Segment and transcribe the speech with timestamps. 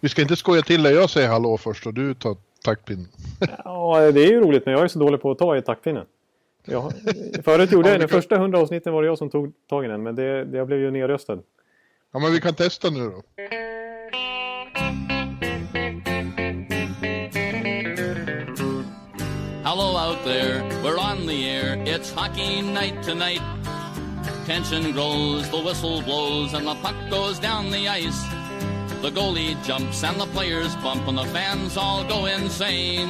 [0.00, 0.90] Vi ska inte skoja till det.
[0.90, 3.08] Jag säger hallå först och du tar taktpinnen.
[3.64, 6.06] ja, det är ju roligt men jag är så dålig på att ta i taktpinnen.
[6.64, 6.92] Jag,
[7.44, 10.02] förut gjorde jag, de första hundra avsnitten var det jag som tog tag i den
[10.02, 11.38] men det, jag blev ju nerröstad.
[12.12, 13.22] Ja men vi kan testa nu då.
[19.64, 21.76] Hello out there, we're on the air.
[21.86, 23.42] It's hockey night tonight.
[24.46, 28.39] Tension grows, the whistle blows, and the puck goes down the ice.
[29.02, 33.08] The goalie jumps and the players bump and the fans all go insane.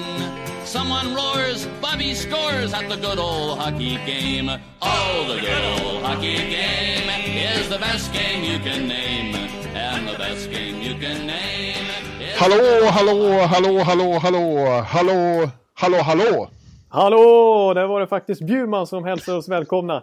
[0.65, 4.49] Someone roars, Bobby scores at the good old hockey game.
[4.81, 9.35] Oh, the good old hockey game is the best game you can name.
[9.75, 11.87] And the best game you can name.
[12.37, 16.49] Hallå, hallå, hallå, hallå, hallå, hallå, hallå, hallå.
[16.89, 17.75] Hallå!
[17.75, 20.03] Där var det faktiskt Bjurman som hälsade oss välkomna.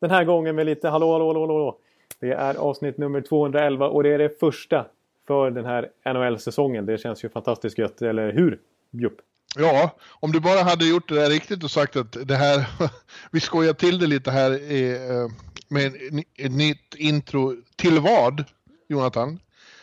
[0.00, 1.76] Den här gången med lite hallå, hallå, hallå, hallå.
[2.20, 4.84] Det är avsnitt nummer 211 och det är det första
[5.26, 6.86] för den här NHL-säsongen.
[6.86, 8.58] Det känns ju fantastiskt gött, eller hur?
[8.90, 9.16] Jupp.
[9.56, 12.66] Ja, om du bara hade gjort det där riktigt och sagt att det här,
[13.30, 15.30] vi skojar till det lite här eh,
[15.68, 15.92] med
[16.38, 18.44] ett nytt intro till vad,
[18.88, 19.38] Jonathan?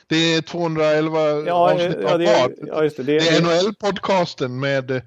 [0.07, 3.03] Det är 211 Ja, avsnitt ja, av är, ja, just det.
[3.03, 5.01] Det Det är NHL-podcasten med eh,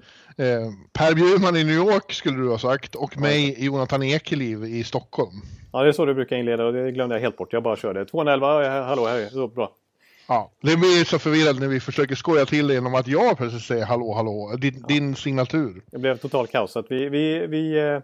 [0.93, 5.41] Per Bjurman i New York skulle du ha sagt och mig Jonathan Ekeliv i Stockholm.
[5.71, 7.53] ja, det är så du brukar inleda och det glömde jag helt bort.
[7.53, 8.05] Jag bara körde.
[8.05, 9.71] 211, ja, hallå, här, så bra.
[10.27, 13.63] Ja, det blir så förvirrande när vi försöker skoja till det genom att jag plötsligt
[13.63, 15.83] säger hallå hallå, din, din signatur.
[15.91, 16.71] Det blev total kaos.
[16.71, 17.99] Så vi, vi, vi, eh,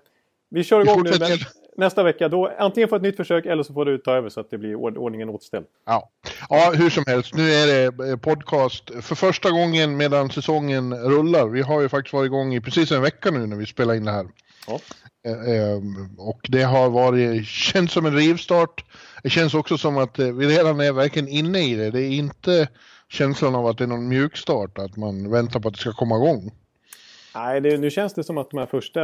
[0.49, 1.11] vi kör Vi igång nu.
[1.19, 1.37] Men
[1.77, 4.39] nästa vecka, då antingen får ett nytt försök eller så får du ta över så
[4.39, 5.65] att det blir ord- ordningen återställd.
[5.85, 6.09] Ja.
[6.49, 11.47] ja, hur som helst, nu är det eh, podcast för första gången medan säsongen rullar.
[11.47, 14.05] Vi har ju faktiskt varit igång i precis en vecka nu när vi spelar in
[14.05, 14.27] det här.
[14.67, 14.79] Ja.
[15.25, 15.77] Eh, eh,
[16.17, 18.85] Och det har varit, känns som en rivstart.
[19.23, 21.91] Det känns också som att eh, vi redan är verkligen inne i det.
[21.91, 22.67] Det är inte
[23.09, 26.15] känslan av att det är någon mjukstart, att man väntar på att det ska komma
[26.15, 26.51] igång.
[27.35, 28.99] Nej, det, nu känns det som att de här första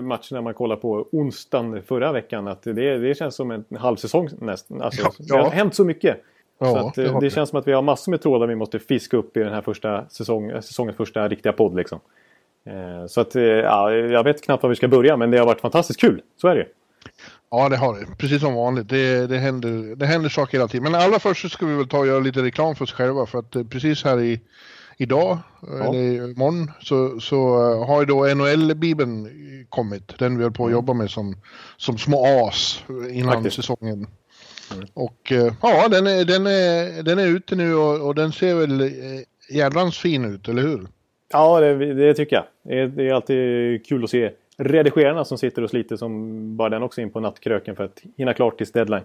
[0.00, 4.28] matcherna man kollar på onsdagen förra veckan, att det, det känns som en halv säsong
[4.38, 4.82] nästan.
[4.82, 5.50] Alltså, Ja, Det har ja.
[5.50, 6.20] hänt så mycket.
[6.58, 8.78] Ja, så att, det det, känns som att vi har massor med trådar vi måste
[8.78, 11.76] fiska upp i den här första säsong, säsongens första riktiga podd.
[11.76, 12.00] Liksom.
[12.66, 15.46] Eh, så att, eh, ja, jag vet knappt var vi ska börja, men det har
[15.46, 16.22] varit fantastiskt kul.
[16.40, 16.66] Så är det
[17.50, 18.06] Ja, det har det.
[18.18, 18.88] Precis som vanligt.
[18.88, 20.92] Det, det, händer, det händer saker hela tiden.
[20.92, 23.26] Men allra först så ska vi väl ta och göra lite reklam för oss själva.
[23.26, 24.40] För att eh, precis här i,
[24.96, 25.38] idag,
[25.82, 29.28] eller imorgon, så, så har ju då NHL-bibeln
[29.68, 30.18] kommit.
[30.18, 31.36] Den vi höll på att jobba med som,
[31.76, 33.56] som små as innan Faktiskt.
[33.56, 34.06] säsongen.
[34.94, 38.54] Och eh, ja, den är, den, är, den är ute nu och, och den ser
[38.54, 38.90] väl
[39.50, 40.86] jädrans fin ut, eller hur?
[41.32, 42.44] Ja, det, det tycker jag.
[42.62, 46.68] Det är, det är alltid kul att se redigerarna som sitter och sliter som bara
[46.68, 49.02] den också in på nattkröken för att hinna klart tills deadline.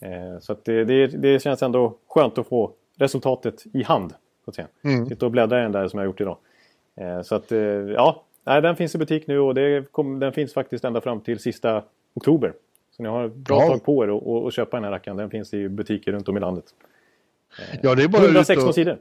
[0.00, 4.10] Eh, så det, det, det känns ändå skönt att få resultatet i hand.
[4.44, 4.68] Så att säga.
[4.84, 5.06] Mm.
[5.06, 6.36] Sitta och bläddra i den där som jag har gjort idag.
[6.96, 9.56] Eh, så att eh, ja, nej, den finns i butik nu och
[9.92, 11.82] kom, den finns faktiskt ända fram till sista
[12.14, 12.52] oktober.
[12.96, 13.68] Så ni har ett bra Ja.
[13.68, 15.16] tag på er att- köpa den här rackaren.
[15.16, 16.64] Den finns i butiker runt om i landet.
[17.82, 18.98] Ja, det är bara ut 116 och, sidor.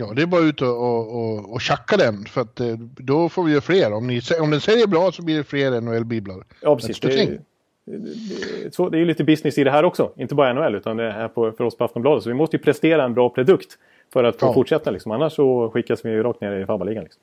[0.00, 3.28] Ja, det är bara ut och, och, och, och tjacka den för att eh, då
[3.28, 3.92] får vi ju fler.
[3.92, 6.44] Om, ni, om den säljer bra så blir det fler NHL-biblar.
[6.60, 7.00] Ja, precis.
[7.00, 7.38] Det är,
[8.70, 10.12] så, det är ju lite business i det här också.
[10.16, 12.22] Inte bara NHL utan det är här på, för oss på Aftonbladet.
[12.22, 13.78] Så vi måste ju prestera en bra produkt
[14.12, 14.54] för att få Ja.
[14.54, 14.90] fortsätta.
[14.90, 15.12] Liksom.
[15.12, 17.04] Annars så skickas vi ju rakt ner i Fabbaligan.
[17.04, 17.22] Liksom.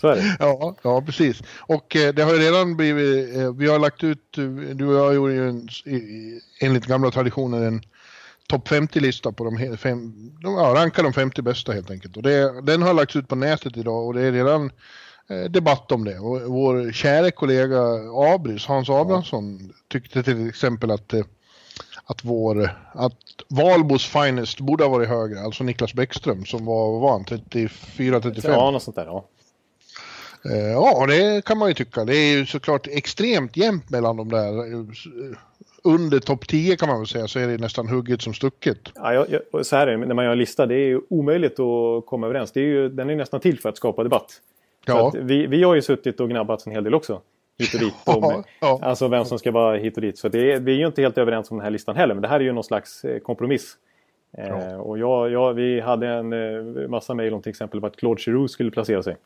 [0.00, 0.22] Så är det.
[0.38, 1.42] Ja, ja, precis.
[1.60, 4.94] Och eh, det har ju redan blivit, eh, vi har lagt ut, eh, du och
[4.94, 5.68] jag gjorde ju en,
[6.60, 7.80] enligt gamla traditioner en
[8.48, 12.16] topp 50-lista på de, fem, de ja, rankar de 50 bästa helt enkelt.
[12.16, 14.70] Och det, den har lagts ut på nätet idag och det är redan
[15.30, 16.18] eh, debatt om det.
[16.18, 17.80] Och vår kära kollega
[18.34, 21.24] Abris, Hans Abrahamsson, tyckte till exempel att eh,
[22.10, 23.14] att vår, att
[23.48, 28.40] Valbos finest borde ha varit högre, alltså Niklas Bäckström som var, vad var han, 34-35?
[28.44, 29.06] Ja, något sånt där.
[29.06, 29.24] Ja.
[30.44, 32.04] Eh, Ja, det kan man ju tycka.
[32.04, 34.72] Det är ju såklart extremt jämnt mellan de där.
[34.72, 34.84] Eh,
[35.84, 38.78] Under topp 10 kan man väl säga så är det nästan hugget som stucket.
[38.94, 40.66] Ja, jag, jag, så här är det, när man gör en lista.
[40.66, 42.52] Det är ju omöjligt att komma överens.
[42.52, 44.32] Det är ju, den är nästan till för att skapa debatt.
[44.86, 45.12] Ja.
[45.14, 47.20] vi, vi har ju suttit och gnabbats en hel del också.
[47.58, 47.94] Hit och dit.
[48.04, 48.78] Om, Ja, ja.
[48.82, 50.18] Alltså vem som ska vara hit och dit.
[50.18, 52.14] Så det är, vi är ju inte helt överens om den här listan heller.
[52.14, 53.76] Men det här är ju någon slags eh, kompromiss.
[54.38, 58.20] Eh, och jag, jag, vi hade en eh, massa mejl om till exempel vart Claude
[58.22, 59.16] Giroux skulle placera sig.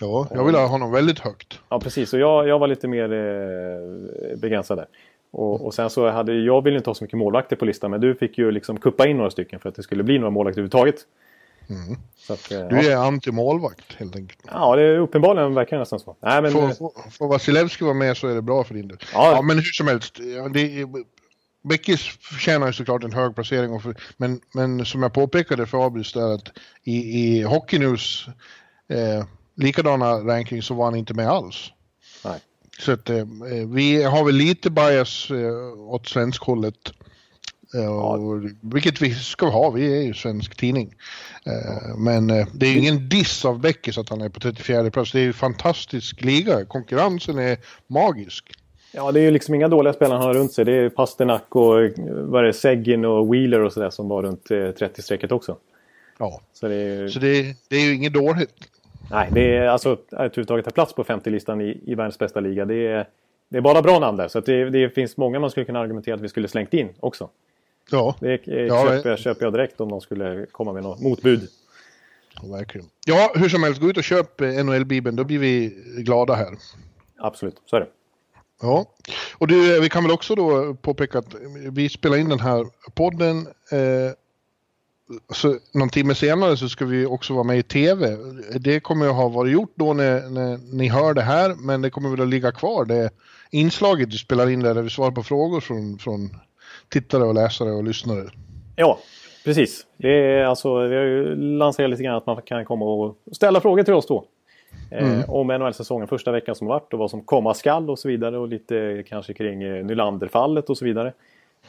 [0.00, 1.58] Ja, jag vill ha honom väldigt högt.
[1.68, 2.12] Ja, precis.
[2.12, 4.86] Och jag, jag var lite mer eh, begränsad där.
[5.30, 7.90] Och, och sen så hade jag ville inte ha så mycket målvakter på listan.
[7.90, 10.30] Men du fick ju liksom kuppa in några stycken för att det skulle bli några
[10.30, 11.06] målvakter överhuvudtaget.
[12.16, 12.92] Så att, eh, Du ja.
[12.92, 14.40] är anti-målvakt helt enkelt.
[14.52, 16.16] ja, det är uppenbarligen verkar det nästan så.
[16.20, 18.88] Nej, men, Får, eh, får, får Vasilevski vara med så är det bra för din
[18.88, 18.98] del.
[19.12, 19.32] Ja.
[19.32, 20.18] Ja, men hur som helst.
[20.18, 20.88] Ja, det är,
[21.68, 25.86] Beckis förtjänar ju såklart en hög placering, och för, men, men som jag påpekade för
[25.86, 26.48] Abris där att
[26.84, 28.26] i, i Hockey News
[28.88, 29.24] eh,
[29.56, 31.70] likadana ranking så var han inte med alls.
[32.24, 32.40] Nej.
[32.78, 33.24] Så att eh,
[33.66, 36.92] vi har väl lite bias eh, åt svenskhållet.
[37.74, 38.16] Eh, Ja.
[38.16, 40.94] och, vilket vi ska ha, vi är ju svensk tidning.
[41.46, 44.90] Eh, men eh, det är ju ingen diss av Beckis att han är på 34
[44.90, 45.12] plats.
[45.12, 48.52] Det är ju fantastisk liga, konkurrensen är magisk.
[48.92, 50.64] Ja, det är ju liksom inga dåliga spelare han har runt sig.
[50.64, 54.22] Det är Pasternak och eh, vad är det, Seggin och Wheeler och sådär som var
[54.22, 55.56] runt eh, 30-strecket också.
[56.18, 57.10] Ja, Så det är ju...
[57.10, 58.54] så det, det är ju inget dåligt.
[59.10, 62.64] Nej, det är alltså att överhuvudtaget ta plats på 50-listan i, i världens bästa liga.
[62.64, 63.08] Det är,
[63.48, 64.28] det är bara bra namn där.
[64.28, 66.88] Så att det, det finns många man skulle kunna argumentera att vi skulle slängt in
[67.00, 67.30] också.
[67.90, 71.00] Ja, Det är, Ja, köper, jag, köper jag direkt om de skulle komma med något
[71.00, 71.48] motbud.
[72.42, 72.86] ja, verkligen.
[73.06, 76.48] Ja, hur som helst, gå ut och köp eh, NHL-bibeln, då blir vi glada här.
[77.18, 77.86] Absolut, så är det.
[78.62, 78.86] Ja,
[79.38, 81.34] och du, vi kan väl också då påpeka att
[81.70, 83.36] vi spelar in den här podden.
[83.72, 84.12] Eh,
[85.34, 88.16] så någon timme senare så ska vi också vara med i tv.
[88.60, 91.90] Det kommer att ha varit gjort då när, när ni hör det här, men det
[91.90, 92.84] kommer väl att ligga kvar.
[92.84, 93.10] Det
[93.50, 96.30] inslaget vi spelar in där, där vi svarar på frågor från, från
[96.88, 98.30] tittare och läsare och lyssnare.
[98.76, 98.98] Ja,
[99.44, 99.86] precis.
[99.96, 103.60] Det är alltså, vi har ju lanserat lite grann att man kan komma och ställa
[103.60, 104.24] frågor till oss då.
[104.90, 108.38] Eh, om NHL-säsongen, första veckan som varit och vad som komma skall och så vidare.
[108.38, 111.12] Och lite kanske kring eh, Nylander-fallet och så vidare.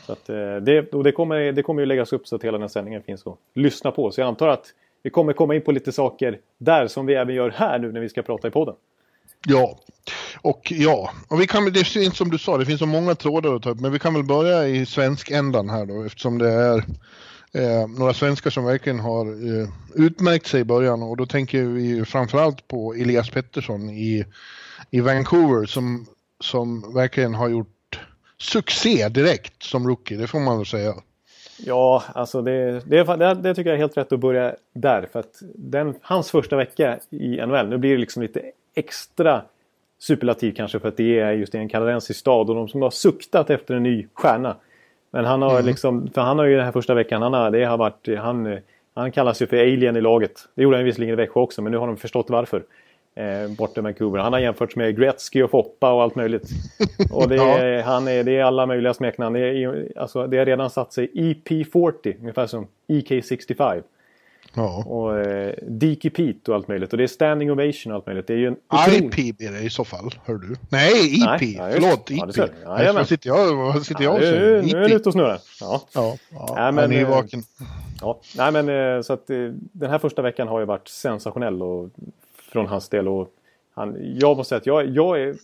[0.05, 2.51] Så att, eh, det, och det, kommer, det kommer ju läggas upp så att hela
[2.51, 4.11] den här sändningen finns att lyssna på.
[4.11, 4.65] Så jag antar att
[5.03, 8.01] vi kommer komma in på lite saker där som vi även gör här nu när
[8.01, 8.75] vi ska prata i podden.
[9.47, 9.79] Ja,
[10.41, 13.55] och ja, och vi kan, det finns som du sa, det finns så många trådar
[13.55, 16.49] att ta upp, men vi kan väl börja i svensk ändan här då eftersom det
[16.49, 16.77] är
[17.51, 21.81] eh, några svenskar som verkligen har eh, utmärkt sig i början och då tänker vi
[21.81, 24.25] ju framförallt på Elias Pettersson i,
[24.91, 26.05] i Vancouver som,
[26.39, 27.76] som verkligen har gjort
[28.37, 30.93] succé direkt som rookie, det får man väl säga.
[31.65, 35.07] Ja, alltså det, det, det, det tycker jag är helt rätt att börja där.
[35.11, 38.41] För att den, hans första vecka i NHL, nu blir det liksom lite
[38.75, 39.41] extra
[39.99, 42.89] superlativ kanske för att det är just i en kanadensisk stad och de som har
[42.89, 44.55] suktat efter en ny stjärna.
[45.11, 47.65] Men han har liksom, för han har ju den här första veckan, han har, det
[47.65, 48.59] har varit, han,
[48.93, 50.47] han kallas ju för alien i laget.
[50.55, 52.63] Det gjorde han visserligen i Växjö också, men nu har de förstått varför.
[53.17, 54.19] Eh, borta i Vancouver.
[54.19, 56.49] Han har jämförts med Gretzky och Foppa och allt möjligt.
[57.11, 59.33] Och det är, han är, det är alla möjliga smeknamn.
[59.33, 63.83] Det, är, alltså, det har redan satt sig EP40, ungefär som EK65.
[64.53, 64.83] Ja.
[64.85, 66.91] Och eh, Deke Pete och allt möjligt.
[66.91, 68.27] Och det är Standing Ovation och allt möjligt.
[68.27, 69.19] Det är ju en otrolig...
[69.19, 70.55] IP blir det i så fall, hör du?
[70.69, 72.13] Nej, IP, Nej, ja, förlåt, det.
[72.13, 72.51] Ja, det du.
[72.67, 74.61] Nej, vad sitter jag, vad sitter jag och säger?
[74.61, 74.95] nu är IP.
[74.95, 75.39] ute och snurrar.
[75.59, 75.81] Ja.
[75.93, 77.43] Ja, ja Nej, men, är eh, vaken.
[78.01, 81.61] Ja, nej men eh, så att eh, den här första veckan har ju varit sensationell
[81.61, 81.89] och,
[82.51, 83.07] från hans del.
[83.07, 83.33] Och
[83.73, 85.35] han, jag måste säga att jag, jag, är,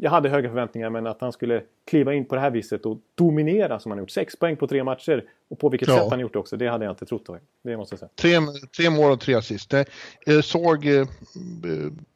[0.00, 2.98] jag hade höga förväntningar men att han skulle kliva in på det här viset och
[3.14, 4.10] dominera som han gjort.
[4.10, 5.98] Sex poäng på tre matcher och på vilket Ja.
[5.98, 6.56] sätt han gjort det också.
[6.56, 7.26] Det hade jag inte trott.
[7.62, 8.08] Det måste jag säga.
[8.14, 8.38] Tre,
[8.76, 9.70] tre mål och tre assist.
[9.70, 9.84] Det-
[10.26, 11.06] Jag såg, eh, eh,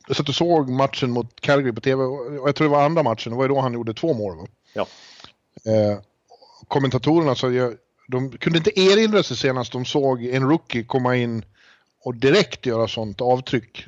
[0.09, 3.03] jag satt och såg matchen mot Calgary på tv och jag tror det var andra
[3.03, 4.37] matchen, det var ju då han gjorde två mål.
[4.37, 4.47] Va?
[4.75, 4.87] Ja.
[5.73, 5.99] Eh,
[6.69, 7.75] kommentatorerna sa jag,
[8.09, 11.45] de kunde inte erinra sig senast de såg en rookie komma in
[12.05, 13.87] och direkt göra sånt avtryck.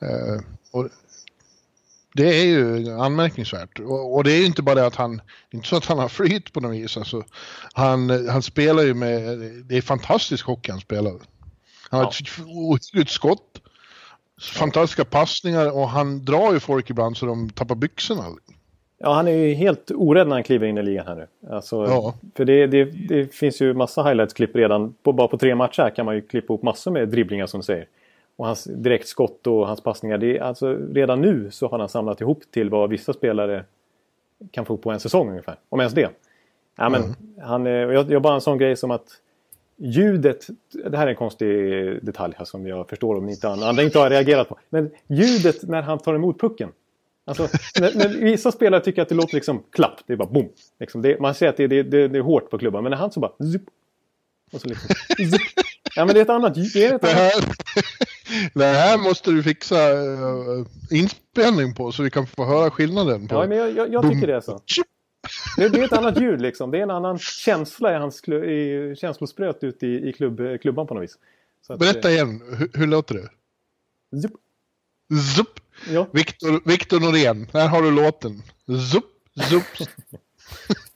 [0.00, 0.40] Eh,
[0.70, 0.88] och
[2.14, 3.78] det är ju anmärkningsvärt.
[3.78, 5.86] Och, och det är ju inte bara det att han, det är inte så att
[5.86, 6.96] han har flyt på något vis.
[6.96, 7.24] Alltså,
[7.72, 11.12] han, han spelar ju med, det är fantastisk hockey han spelar.
[11.90, 12.10] Han har Ja.
[12.38, 13.60] ett ohyggligt skott,
[14.40, 18.24] fantastiska passningar och han drar ju folk ibland så de tappar byxorna.
[19.02, 21.26] Ja, han är ju helt orädd när han kliver in i ligan här nu.
[21.50, 22.14] Alltså, Ja.
[22.34, 24.94] För det, det, det finns ju massa highlights-klipp redan.
[25.02, 27.64] På, bara på tre matcher kan man ju klippa upp massor med dribblingar som du
[27.64, 27.86] säger.
[28.36, 30.18] Och hans direktskott och hans passningar.
[30.18, 33.64] Det är, alltså, redan nu så har han samlat ihop till vad vissa spelare
[34.50, 35.56] kan få på en säsong ungefär.
[35.68, 36.08] Om ens det.
[36.76, 37.02] Ja, men,
[37.42, 39.06] han, eh, och jag, jag bara en sån grej som att
[39.76, 40.46] ljudet,
[40.90, 41.48] det här är en konstig
[42.04, 44.58] detalj här som jag förstår om ni inte andra inte har reagerat på.
[44.68, 46.72] Men ljudet när han tar emot pucken.
[47.30, 47.48] Alltså,
[47.80, 50.48] när, när vissa spelare tycker att det låter liksom klapp, det är bara boom.
[50.80, 52.96] Liksom det, man ser att det, det, det, det är hårt på klubban, men när
[52.96, 53.62] han så bara zup,
[54.52, 54.88] och så liksom,
[55.30, 55.40] zup.
[55.96, 56.70] Ja men det är ett annat ljud.
[56.74, 57.44] Det är ett Det annat, här,
[58.54, 63.28] det här måste du fixa uh, inspelning på så vi kan få höra skillnaden.
[63.28, 63.34] På.
[63.34, 64.60] ja, men jag, jag, jag tycker det är så.
[65.56, 66.70] Det, är ett annat ljud liksom.
[66.70, 70.94] Det är en annan känsla i hans i, känslospröt ute i, i klubb, klubban på
[70.94, 71.18] något vis.
[71.68, 73.28] Att, Berätta igen, hur, hur låter det?
[74.20, 74.32] zup.
[75.36, 75.60] Zup!
[75.88, 76.06] Ja.
[76.12, 78.42] Viktor, Viktor Norén, här har du låten.
[78.92, 79.04] Zup,
[79.48, 79.62] zup.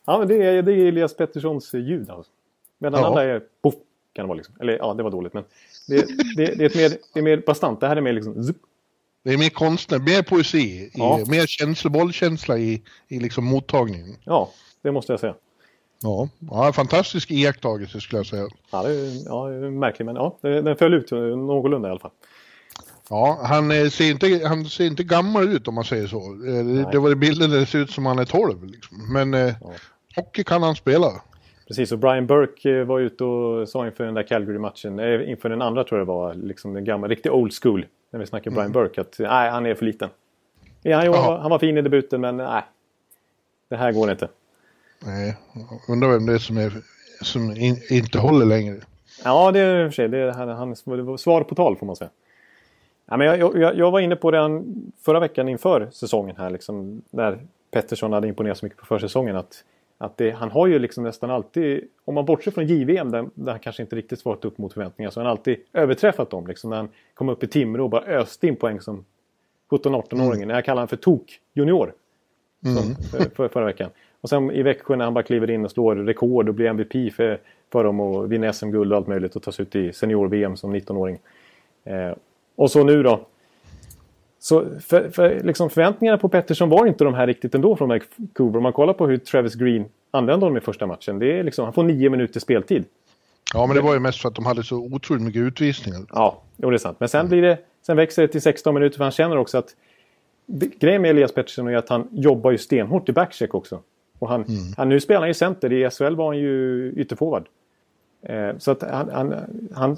[0.06, 2.32] ja, men det är, det är Elias Petterssons ljud alltså.
[2.78, 3.06] Medan Ja.
[3.06, 3.74] andra är poff,
[4.12, 4.54] kan det vara liksom.
[4.60, 5.44] Eller ja, det var dåligt men
[5.88, 5.96] det,
[6.36, 7.80] det, det, är, mer, det är mer bastant.
[7.80, 8.56] Det här är mer liksom zup.
[9.24, 11.20] Det är mer konstnär, mer poesi, Ja.
[11.20, 14.16] i, mer känsla, bollkänsla i, i liksom mottagningen.
[14.24, 14.50] Ja,
[14.82, 15.34] det måste jag säga.
[16.02, 18.48] Ja, ja fantastisk iakttagelse skulle jag säga.
[18.70, 22.10] Ja, det är, ja, märkligt, men ja, den föll ut någorlunda i alla fall.
[23.10, 26.18] Ja, han eh, ser, inte, han ser inte gammal ut om man säger så.
[26.18, 28.64] Eh, det, det var i bilden där det ser ut som han är 12.
[28.64, 29.12] Liksom.
[29.12, 29.72] Men eh, ja.
[30.16, 31.12] hockey kan han spela.
[31.68, 35.84] Precis, och Brian Burke var ute och sa inför den där Calgary-matchen, inför den andra
[35.84, 38.56] tror jag det var, liksom den gamla, riktigt old school, när vi snackar mm.
[38.56, 40.08] Brian Burke, att nej, han är för liten.
[40.82, 42.62] Ja, han, var, han var fin i debuten, men nej,
[43.68, 44.28] det här går inte.
[45.06, 45.36] Nej,
[45.88, 46.72] undrar vem det är som, är,
[47.22, 48.76] som in, inte håller längre.
[49.24, 50.08] Ja, det är i och för sig.
[50.08, 50.76] Det han, han,
[51.18, 52.10] svar på tal får man säga.
[53.06, 54.62] Ja, men jag, jag, jag var inne på det
[55.02, 57.38] förra veckan inför säsongen här, liksom, när
[57.70, 59.36] Pettersson hade imponerat så mycket på försäsongen.
[59.36, 59.64] Att,
[59.98, 63.52] att det, han har ju liksom nästan alltid, om man bortser från JVM där, där
[63.52, 66.46] han kanske inte riktigt svarat upp mot förväntningar, så har han alltid överträffat dem.
[66.46, 69.04] Liksom, när han kom upp i Timrå och bara öste in poäng som
[69.70, 70.42] 17-18-åringen.
[70.42, 70.54] Mm.
[70.54, 71.92] Jag kallar honom för tok-junior.
[72.64, 72.94] Mm.
[73.10, 73.90] För, för, förra veckan.
[74.20, 77.14] Och sen i Växjö när han bara kliver in och slår rekord och blir MVP
[77.14, 77.40] för,
[77.72, 81.18] för dem och vinner SM-guld och allt möjligt och tas ut i senior-VM som 19-åring.
[81.84, 82.12] Eh,
[82.56, 83.26] och så nu då.
[84.38, 88.56] Så för, för, liksom förväntningarna på Pettersson var inte de här riktigt ändå från Vancouver.
[88.56, 91.18] Om man kollar på hur Travis Green använde honom i första matchen.
[91.18, 92.84] Det är liksom, han får nio minuter speltid.
[93.54, 96.00] Ja, men det var ju mest för att de hade så otroligt mycket utvisningar.
[96.12, 97.00] Ja, jo, det är sant.
[97.00, 99.74] Men sen, blir det, sen växer det till 16 minuter för han känner också att
[100.80, 103.80] grejen med Elias Pettersson är att han jobbar ju stenhårt i backcheck också.
[104.18, 104.74] Och han, mm.
[104.76, 105.72] han, nu spelar han ju center.
[105.72, 107.44] I SHL var han ju ytterforward.
[108.28, 109.34] Eh, så att han, han,
[109.74, 109.96] han,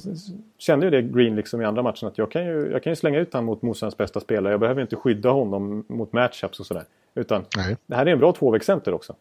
[0.59, 2.97] kände ju det Green liksom i andra matchen att jag kan ju, jag kan ju
[2.97, 4.53] slänga ut honom mot motståndarens bästa spelare.
[4.53, 6.85] Jag behöver inte skydda honom mot matchups och sådär.
[7.15, 7.77] Utan Nej.
[7.87, 9.15] det här är en bra tvåvägscenter också.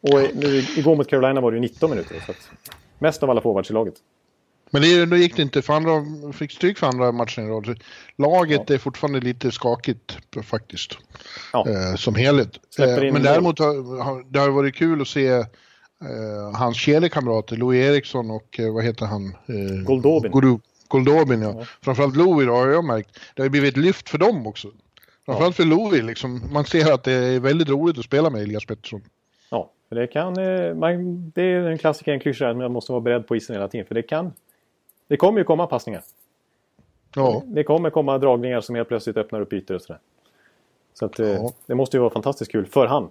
[0.00, 2.20] Och nu, igår mot Carolina var det ju 19 minuter.
[2.26, 2.50] Så att,
[2.98, 3.94] mest av alla forwards i laget.
[4.70, 5.92] Men det, då gick det inte för andra,
[6.32, 7.78] fick stryk för andra matchen i rad.
[8.16, 8.74] Laget ja.
[8.74, 10.98] är fortfarande lite skakigt faktiskt.
[11.52, 11.66] Ja.
[11.68, 12.50] Eh, som helhet.
[12.78, 15.44] Eh, men däremot har det har varit kul att se
[16.54, 19.26] hans kedjekamrater, Louis Eriksson och eh, vad heter han?
[19.26, 20.60] Eh, Goldobin.
[20.88, 21.54] Goldobin, ja.
[21.58, 21.64] ja.
[21.82, 23.20] Framförallt Louis har jag märkt.
[23.34, 24.68] Det har blivit ett lyft för dem också.
[25.26, 25.64] Framförallt ja.
[25.64, 26.42] för Louis liksom.
[26.52, 29.02] Man ser att det är väldigt roligt att spela med Elias Pettersson.
[29.50, 30.38] Ja, det kan...
[30.38, 33.56] Eh, man, det är en klassiker, en klyscha, men man måste vara beredd på isen
[33.56, 33.86] hela tiden.
[33.86, 34.32] För det kan
[35.08, 36.02] det kommer ju komma passningar.
[37.14, 37.42] Ja.
[37.46, 40.00] Det kommer komma dragningar som helt plötsligt öppnar upp ytor och sådär.
[40.94, 41.52] Så att, eh, ja.
[41.66, 43.10] det måste ju vara fantastiskt kul för han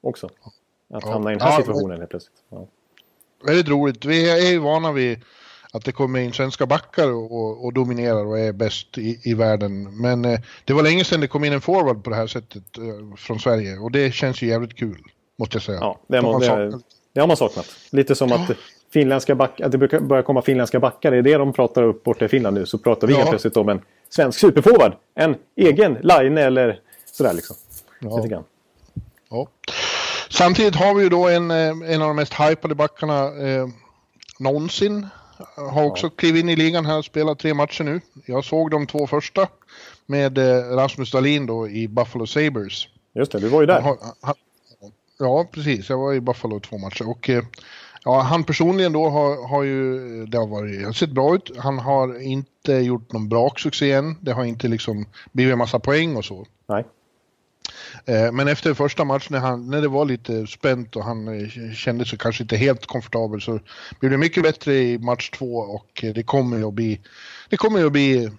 [0.00, 0.28] också.
[0.94, 1.12] Att ja.
[1.12, 2.38] hamna i den här ja, situationen helt plötsligt.
[2.48, 2.66] Ja.
[3.46, 4.04] Väldigt roligt.
[4.04, 5.20] Vi är ju vana vid
[5.72, 10.00] att det kommer in svenska backar och, och dominerar och är bäst i, i världen.
[10.00, 12.78] Men eh, det var länge sedan det kom in en forward på det här sättet
[12.78, 15.02] eh, från Sverige och det känns ju jävligt kul.
[15.36, 15.78] Måste jag säga.
[15.80, 16.80] Ja, det, må, det,
[17.12, 17.66] det har man saknat.
[17.90, 18.50] Lite som att
[18.92, 21.10] finländska back, att det brukar börja komma finländska backar.
[21.10, 22.66] Det är det de pratar upp borta i Finland nu.
[22.66, 23.18] Så pratar vi ja.
[23.18, 24.92] helt plötsligt om en svensk superforward.
[25.14, 26.80] En egen line eller
[27.12, 27.56] sådär liksom.
[28.00, 28.26] Ja.
[28.30, 28.44] ja.
[30.34, 33.68] Samtidigt har vi ju då en, eh, en av de mest hypade backarna eh,
[34.38, 35.06] någonsin.
[35.56, 36.10] Har också ja.
[36.16, 38.00] klivit in i ligan här och spelat tre matcher nu.
[38.26, 39.48] Jag såg de två första
[40.06, 42.86] med eh, Rasmus Dahlin då i Buffalo Sabres.
[43.14, 43.80] Just det, du var ju där.
[43.80, 44.34] Han, han,
[45.18, 45.88] ja, precis.
[45.88, 47.08] Jag var i Buffalo två matcher.
[47.08, 47.44] Och eh,
[48.04, 51.50] Ja, han personligen då har, har ju, det har varit, har sett bra ut.
[51.58, 54.16] Han har inte gjort någon braksuccé än.
[54.20, 56.46] Det har inte liksom blivit en massa poäng och så.
[56.66, 56.84] Nej.
[58.06, 61.48] Eh, men efter första matchen när, han, när det var lite spänt och han eh,
[61.74, 63.58] kände sig kanske inte helt komfortabel så
[64.00, 67.00] blev det mycket bättre i match två och det kommer ju att bli,
[67.48, 68.30] det kommer ju att bli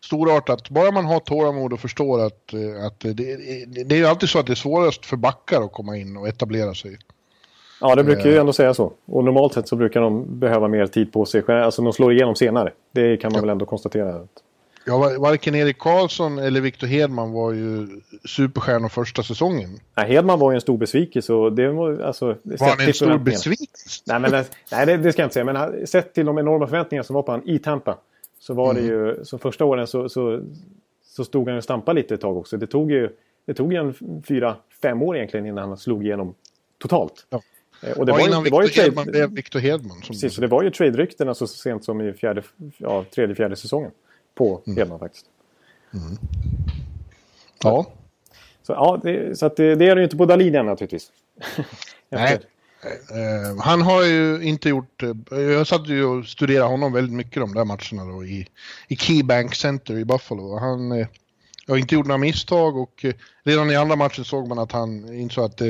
[0.00, 0.70] storartat.
[0.70, 3.12] Bara man har tålamod och förstår att, eh, att det,
[3.84, 6.28] det är ju alltid så att det är svårast för backar att komma in och
[6.28, 6.98] etablera sig.
[7.80, 8.40] Ja, det brukar ju eh.
[8.40, 8.92] ändå säga så.
[9.06, 11.42] Och normalt sett så brukar de behöva mer tid på sig.
[11.48, 12.72] Alltså de slår igenom senare.
[12.92, 13.40] Det kan man ja.
[13.40, 14.26] väl ändå konstatera.
[14.88, 17.86] Ja, varken Erik Karlsson eller Victor Hedman var ju
[18.24, 19.80] superstjärnor första säsongen.
[19.96, 21.32] Nej, Hedman var ju en stor besvikelse.
[21.32, 21.68] Och det,
[22.04, 24.02] alltså, var han en stor besvikelse?
[24.06, 25.44] Nej, men, nej det, det, ska jag inte säga.
[25.44, 27.98] Men sett till de enorma förväntningar som var på honom i Tampa.
[28.38, 28.82] Så var mm.
[28.82, 30.40] det ju, så första åren så, så,
[31.06, 32.56] så stod han och stampade lite ett tag också.
[32.56, 33.08] Det tog ju,
[33.46, 36.34] det tog ju en fyra, fem år egentligen innan han slog igenom
[36.78, 37.26] totalt.
[37.30, 37.42] Ja.
[37.96, 39.90] Och det ja, var, innan det var Victor Hedman blev Victor Hedman.
[39.90, 42.42] Som Precis, så det var ju trade-rykten alltså, så sent som i fjärde,
[42.78, 43.90] ja, tredje, fjärde säsongen
[44.38, 44.98] på mm.
[44.98, 45.26] Faktiskt.
[45.94, 46.18] Mm.
[47.62, 47.86] Ja.
[48.62, 51.12] Så, ja, det, så att det, det är det ju inte på Dahlin än naturligtvis.
[52.08, 52.38] Nej.
[52.84, 55.02] Uh, han har ju inte gjort...
[55.02, 58.46] Uh, jag satt ju och studerade honom väldigt mycket de där matcherna då i,
[58.88, 60.58] i Keybank Center i Buffalo.
[60.58, 61.06] Han uh,
[61.68, 63.04] har inte gjort några misstag och
[63.44, 65.60] redan i andra matchen såg man att han insåg att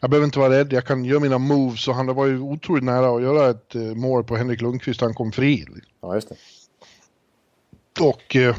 [0.00, 2.84] jag behöver inte vara rädd, jag kan göra mina moves och han var ju otroligt
[2.84, 5.66] nära att göra ett mål på Henrik Lundqvist, han kom fri.
[6.00, 6.36] Ja, just det.
[8.00, 8.56] Och eh,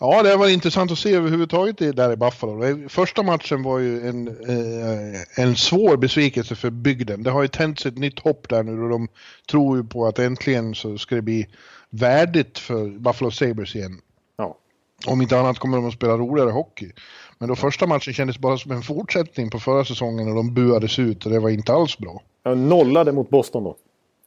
[0.00, 2.88] ja, det var intressant att se överhuvudtaget det där i Buffalo.
[2.88, 7.22] Första matchen var ju en, eh, en svår besvikelse för bygden.
[7.22, 9.08] Det har ju tänts ett nytt hopp där nu och de
[9.50, 11.46] tror ju på att äntligen så ska det bli
[11.90, 14.00] värdigt för Buffalo Sabres igen.
[14.36, 14.58] Ja.
[15.06, 16.92] Om inte annat kommer de att spela roligare hockey.
[17.38, 20.98] Men då första matchen kändes bara som en fortsättning på förra säsongen och de buades
[20.98, 22.22] ut och det var inte alls bra.
[22.42, 23.76] Jag nollade mot Boston då.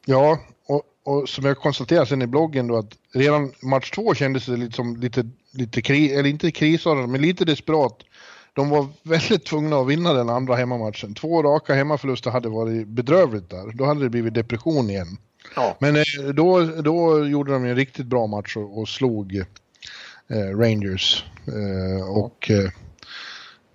[0.05, 0.39] Ja,
[1.07, 4.75] och, som jag konstaterade sen i bloggen då att redan match två kändes det lite
[4.75, 8.03] som lite, lite kris, eller inte krisartat, men lite desperat.
[8.53, 11.13] De var väldigt tvungna att vinna den andra hemmamatchen.
[11.13, 13.71] Två raka hemmaförluster hade varit bedrövligt där.
[13.73, 15.17] Då hade det blivit depression igen.
[15.55, 15.77] Ja.
[15.79, 21.25] Men eh, då, då gjorde de en riktigt bra match och, och slog eh, Rangers.
[21.47, 22.71] Eh, och eh,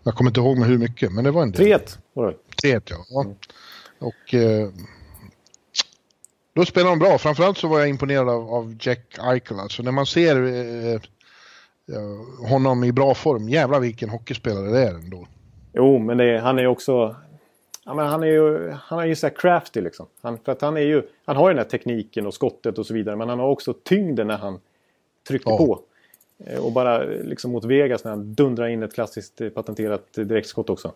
[0.03, 1.67] jag kommer inte ihåg med hur mycket, men det var en del.
[1.67, 2.27] 3-1 var
[2.63, 2.69] det.
[2.69, 3.05] 3-1 ja.
[3.09, 3.27] ja.
[3.99, 4.69] Och eh,
[6.55, 7.19] då spelar de bra.
[7.19, 9.59] Framförallt så var jag imponerad av, av Jack Eichel.
[9.61, 14.95] Alltså när man ser eh, eh, honom i bra form, jävlar vilken hockeyspelare det är
[14.95, 15.27] ändå.
[15.73, 17.17] Jo, men det, han är också...
[17.85, 20.07] Ja, men han är ju, han är ju så här crafty liksom.
[20.23, 22.87] Han, för att han, är ju, han har ju den här tekniken och skottet och
[22.87, 23.17] så vidare.
[23.17, 24.61] Men han har också tyngden när han
[25.29, 25.57] trycker Ja.
[25.59, 25.81] på.
[26.47, 30.71] Eh, Och bara liksom mot Vegas när han dundrar in ett klassiskt eh, patenterat direktskott
[30.71, 30.93] också.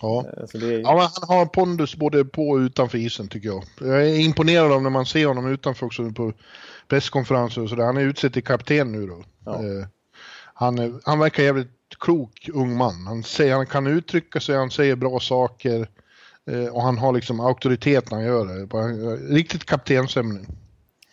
[0.00, 0.24] Ja.
[0.38, 3.64] Eh, Så är, Ja, han har pondus både på och utanför isen tycker jag.
[3.80, 6.32] Jag är imponerad av när man ser honom utanför också på
[6.88, 7.84] presskonferenser och sådär.
[7.84, 9.24] Han är utsedd till kapten nu då.
[9.44, 9.54] Ja.
[9.54, 9.86] Eh,
[10.54, 11.68] han, är- han verkar jävligt
[11.98, 13.06] klok ung man.
[13.06, 15.88] Han, säger, han kan uttrycka sig, han säger bra saker.
[16.50, 19.34] eh, Och han har liksom auktoritet när han gör det.
[19.34, 20.40] Riktigt kaptensämne.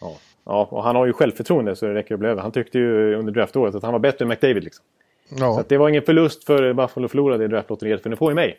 [0.01, 0.15] ja.
[0.45, 2.41] ja, och han har ju självförtroende så det räcker att bli över.
[2.41, 4.86] Han tyckte ju under draftåret att han var bättre än McDavid liksom.
[5.29, 8.15] Så Ja, att det var ingen förlust för Buffalo att förlora det draftlotteriet för ni
[8.15, 8.57] får ju mig.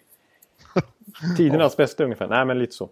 [1.36, 2.28] Tidernas bästa ungefär.
[2.28, 2.88] Nej men lite så.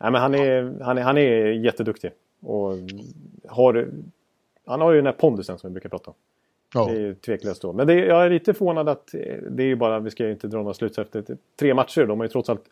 [0.00, 2.10] Nej men han är, han är, han är jätteduktig.
[2.42, 2.72] Och
[3.48, 3.88] har,
[4.66, 6.16] han har ju den här pondusen som vi brukar prata om.
[6.74, 6.84] ja.
[6.86, 7.72] Det är ju tveklöst då.
[7.72, 9.20] Men det, jag är lite förvånad att eh,
[9.50, 12.06] det är ju bara, vi ska ju inte dra några slutsatser efter tre matcher.
[12.06, 12.64] De har ju trots allt,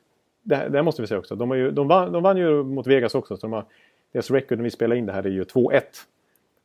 [0.43, 1.37] det, här- det här måste vi säga också.
[1.37, 3.37] De, har ju, de, vann, de vann ju mot Vegas också.
[3.37, 3.65] Så de har,
[4.13, 5.81] deras record när vi spelar in det här är ju 2-1.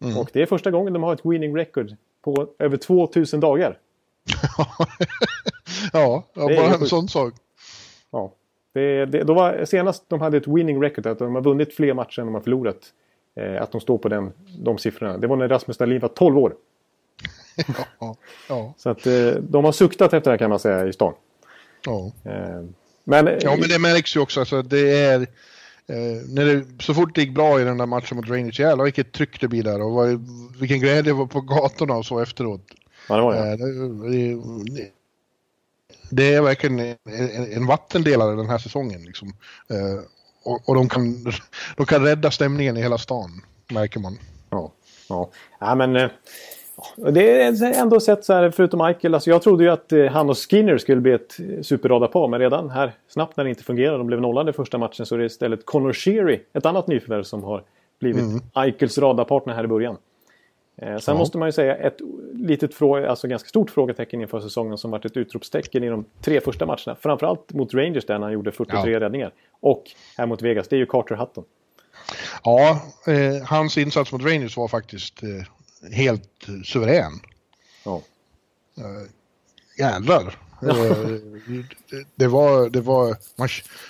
[0.03, 0.17] Mm.
[0.17, 3.77] Och det är första gången de har ett winning record på över 2000 dagar.
[5.94, 6.89] ja, ja bara en sjukt.
[6.89, 7.33] sån sak.
[8.11, 8.33] Ja.
[8.74, 11.93] Det, det, då var, senast de hade ett winning record, att de har vunnit fler
[11.93, 12.93] matcher än de har förlorat.
[13.35, 15.17] Eh, att de står på den, de siffrorna.
[15.17, 16.55] Det var när Rasmus Dahlin var 12 år.
[18.00, 18.15] Ja,
[18.50, 21.13] ja, Så att eh, de har suktat efter det här kan man säga i stan.
[21.85, 22.11] ja.
[22.25, 22.63] Eh,
[23.03, 24.39] men, Ja, men det märks ju också.
[24.39, 25.21] Alltså, det är,
[25.87, 28.83] eh, när det, så fort det gick bra i den där matchen mot Rangers, jävlar
[28.83, 30.27] vilket tryck det blir där och vad,
[30.59, 32.61] vilken glädje det var på gatorna och så efteråt.
[33.09, 33.33] ja, det var
[34.75, 34.91] det.
[36.11, 39.03] Det, är verkligen en, en, en vattendelare den här säsongen.
[39.03, 39.27] Liksom.
[39.69, 40.03] Eh,
[40.43, 41.25] och och de, kan,
[41.77, 43.29] de kan rädda stämningen i hela stan,
[43.71, 44.17] märker man.
[44.50, 44.71] Ja,
[45.09, 45.29] ja.
[45.59, 46.09] ja men eh,
[47.11, 49.13] det är ändå sett så här, förutom Michael.
[49.13, 52.27] Alltså jag trodde ju att eh, han och Skinner skulle bli ett superradarpar.
[52.27, 55.19] Men redan här snabbt när det inte fungerar, de blev nollade första matchen, så är
[55.19, 57.63] det istället Connor Sheary, ett annat nyförvärv som har
[58.00, 59.97] blivit Eichels radarpartner här i början.
[60.81, 61.20] Eh, sen Ja.
[61.20, 61.98] måste man ju säga ett
[62.33, 66.41] litet frå- alltså ganska stort frågetecken inför säsongen som varit ett utropstecken i de tre
[66.41, 66.96] första matcherna.
[67.00, 69.00] Framförallt mot Rangers där han gjorde 43 Ja.
[69.00, 69.33] räddningar.
[69.59, 69.83] Och
[70.17, 71.44] här mot Vegas, det är ju Carter Hutton.
[72.44, 77.11] Ja, eh, hans insats mot Rangers var faktiskt eh, helt eh, suverän.
[77.85, 78.01] Ja.
[79.81, 80.37] Jävlar.
[80.61, 80.75] Eh,
[82.15, 83.50] det, var, det var, man,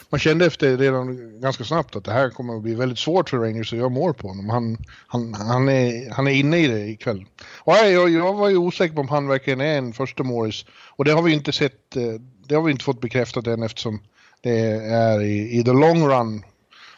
[0.10, 3.38] man kände efter redan ganska snabbt att det här kommer att bli väldigt svårt för
[3.38, 4.50] Rangers att göra mål på honom.
[4.50, 4.78] Han,
[5.08, 7.26] han, han, är, han är inne i det ikväll.
[7.58, 10.66] Och jag, jag, var ju osäker på om han verkligen är en första målis.
[10.96, 12.14] Och det har vi inte sett, eh,
[12.48, 14.02] det har vi inte fått bekräftat än eftersom
[14.42, 16.44] det är i, i the long run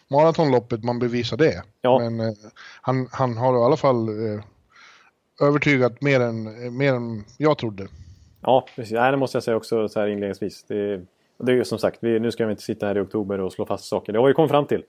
[0.09, 1.63] maratonloppet man bevisar det.
[1.81, 1.99] Ja.
[1.99, 2.33] Men eh,
[2.81, 4.09] han, han har i alla fall
[5.41, 7.87] övertygat mer än, mer än jag trodde.
[8.43, 8.93] Ja, precis.
[8.93, 10.63] Nej, det måste jag säga också så här inledningsvis.
[10.63, 11.01] Det,
[11.37, 13.53] det är ju som sagt, vi, nu ska vi inte sitta här i oktober och
[13.53, 14.13] slå fast saker.
[14.13, 14.83] Det har vi kommit fram till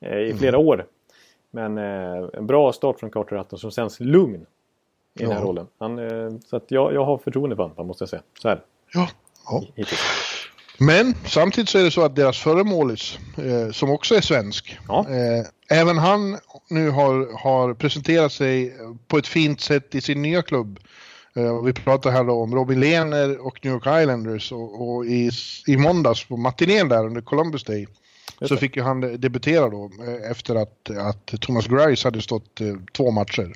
[0.00, 0.86] eh, i flera år.
[1.50, 4.46] Men eh, en bra start från Carter Hutton som känns lugn
[5.18, 5.44] i den här Ja.
[5.44, 5.66] rollen.
[5.78, 8.22] Han, eh, så att jag, jag har förtroende för honom, måste jag säga.
[8.42, 8.60] Så här,
[8.94, 9.08] Ja.
[9.46, 9.62] ja.
[9.74, 10.00] hittills.
[10.78, 14.78] Men samtidigt så är det så att deras förre målis, eh, som också är svensk,
[14.88, 15.06] Ja.
[15.08, 16.38] eh, även han
[16.70, 18.74] nu har, har presenterat sig
[19.08, 20.78] på ett fint sätt i sin nya klubb.
[21.36, 25.30] Eh, vi pratar här om Robin Lehner och New York Islanders och, och i,
[25.66, 27.86] i måndags på matinén där under Columbus Day
[28.40, 32.74] så fick ju han debutera då eh, efter att, att Thomas Grice hade stått eh,
[32.92, 33.52] två matcher.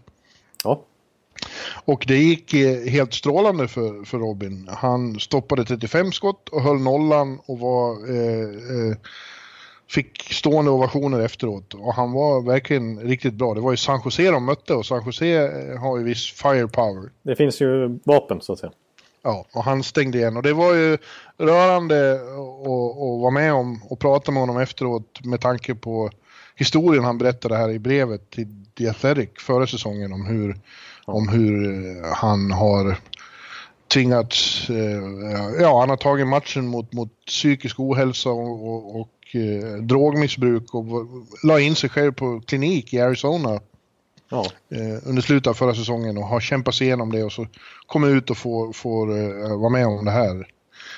[0.64, 0.84] Ja.
[1.84, 2.54] Och det gick
[2.90, 4.68] helt strålande för, för Robin.
[4.72, 8.96] Han stoppade 35 skott och höll nollan och var eh, eh,
[9.90, 13.54] fick stående ovationer efteråt och han var verkligen riktigt bra.
[13.54, 17.10] Det var ju San Jose de mötte och San Jose eh, har ju viss firepower.
[17.22, 18.72] Det finns ju vapen så att säga.
[19.22, 20.98] Ja, och han stängde igen och det var ju
[21.38, 26.10] rörande att vara med om och prata med honom efteråt med tanke på
[26.56, 28.46] historien han berättade här i brevet till
[28.78, 30.56] The Athletic förra säsongen om hur,
[31.06, 31.12] ja.
[31.12, 32.96] om hur eh, han har
[33.88, 39.82] tvingats, eh, ja han har tagit matchen mot, mot psykisk ohälsa och, och, och eh,
[39.82, 40.84] drogmissbruk och
[41.42, 43.60] la in sig själv på klinik i Arizona
[44.30, 44.44] ja.
[44.68, 47.46] eh, under slutet av förra säsongen och har kämpat sig igenom det och så
[47.86, 50.46] kommer ut och får, får eh, vara med om det här.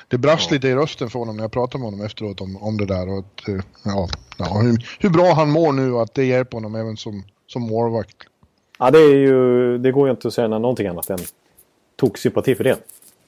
[0.09, 0.55] Det brast ja.
[0.55, 3.09] lite i rösten för honom när jag pratade med honom efteråt om, om det där
[3.09, 6.57] och att, eh, ja, ja, hur, hur, bra han mår nu och att det hjälper
[6.57, 8.16] honom även som, som målvakt.
[8.79, 11.18] Ja, det, är ju, det går ju inte att säga någonting annat än
[11.97, 12.79] toksympati för det.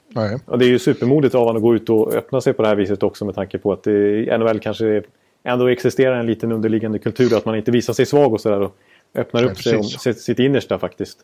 [0.09, 0.39] Nej.
[0.45, 2.67] Och det är ju supermodigt av honom att gå ut och öppna sig på det
[2.67, 5.03] här viset också med tanke på att det, NHL kanske
[5.43, 8.75] ändå existerar en liten underliggande kultur att man inte visar sig svag och sådär och
[9.15, 11.19] öppnar ja, upp sig om sitt innersta faktiskt.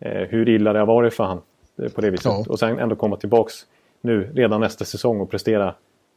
[0.00, 1.40] Eh, hur illa det har varit för han
[1.82, 2.24] eh, på det viset.
[2.24, 2.44] Ja.
[2.48, 3.54] Och sen ändå komma tillbaks
[4.00, 5.74] nu redan nästa säsong och prestera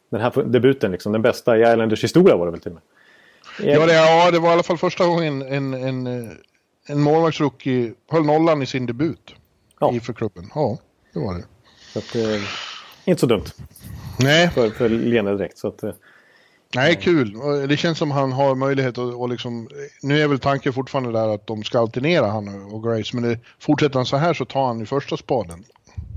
[0.09, 1.11] den här debuten liksom.
[1.11, 2.83] Den bästa i Islanders historia var det väl till och med.
[3.73, 6.37] Ja det, ja, det var i alla fall första gången en, en, en,
[6.87, 9.35] en målvaktsrookie höll nollan i sin debut.
[9.79, 9.93] Ja.
[9.93, 10.49] I för klubben.
[10.55, 10.77] Ja,
[11.13, 11.43] det var det.
[12.01, 12.41] Så att, eh,
[13.05, 13.45] inte så dumt.
[14.19, 14.49] Nej.
[14.49, 15.57] För, för Lene direkt.
[15.57, 15.91] Så att, eh,
[16.75, 17.33] Nej, kul.
[17.69, 19.67] Det känns som han har möjlighet att och liksom,
[20.01, 23.39] nu är väl tanken fortfarande där att de ska alternera han och Grace, men det,
[23.59, 25.63] fortsätter han så här så tar han ju första spaden.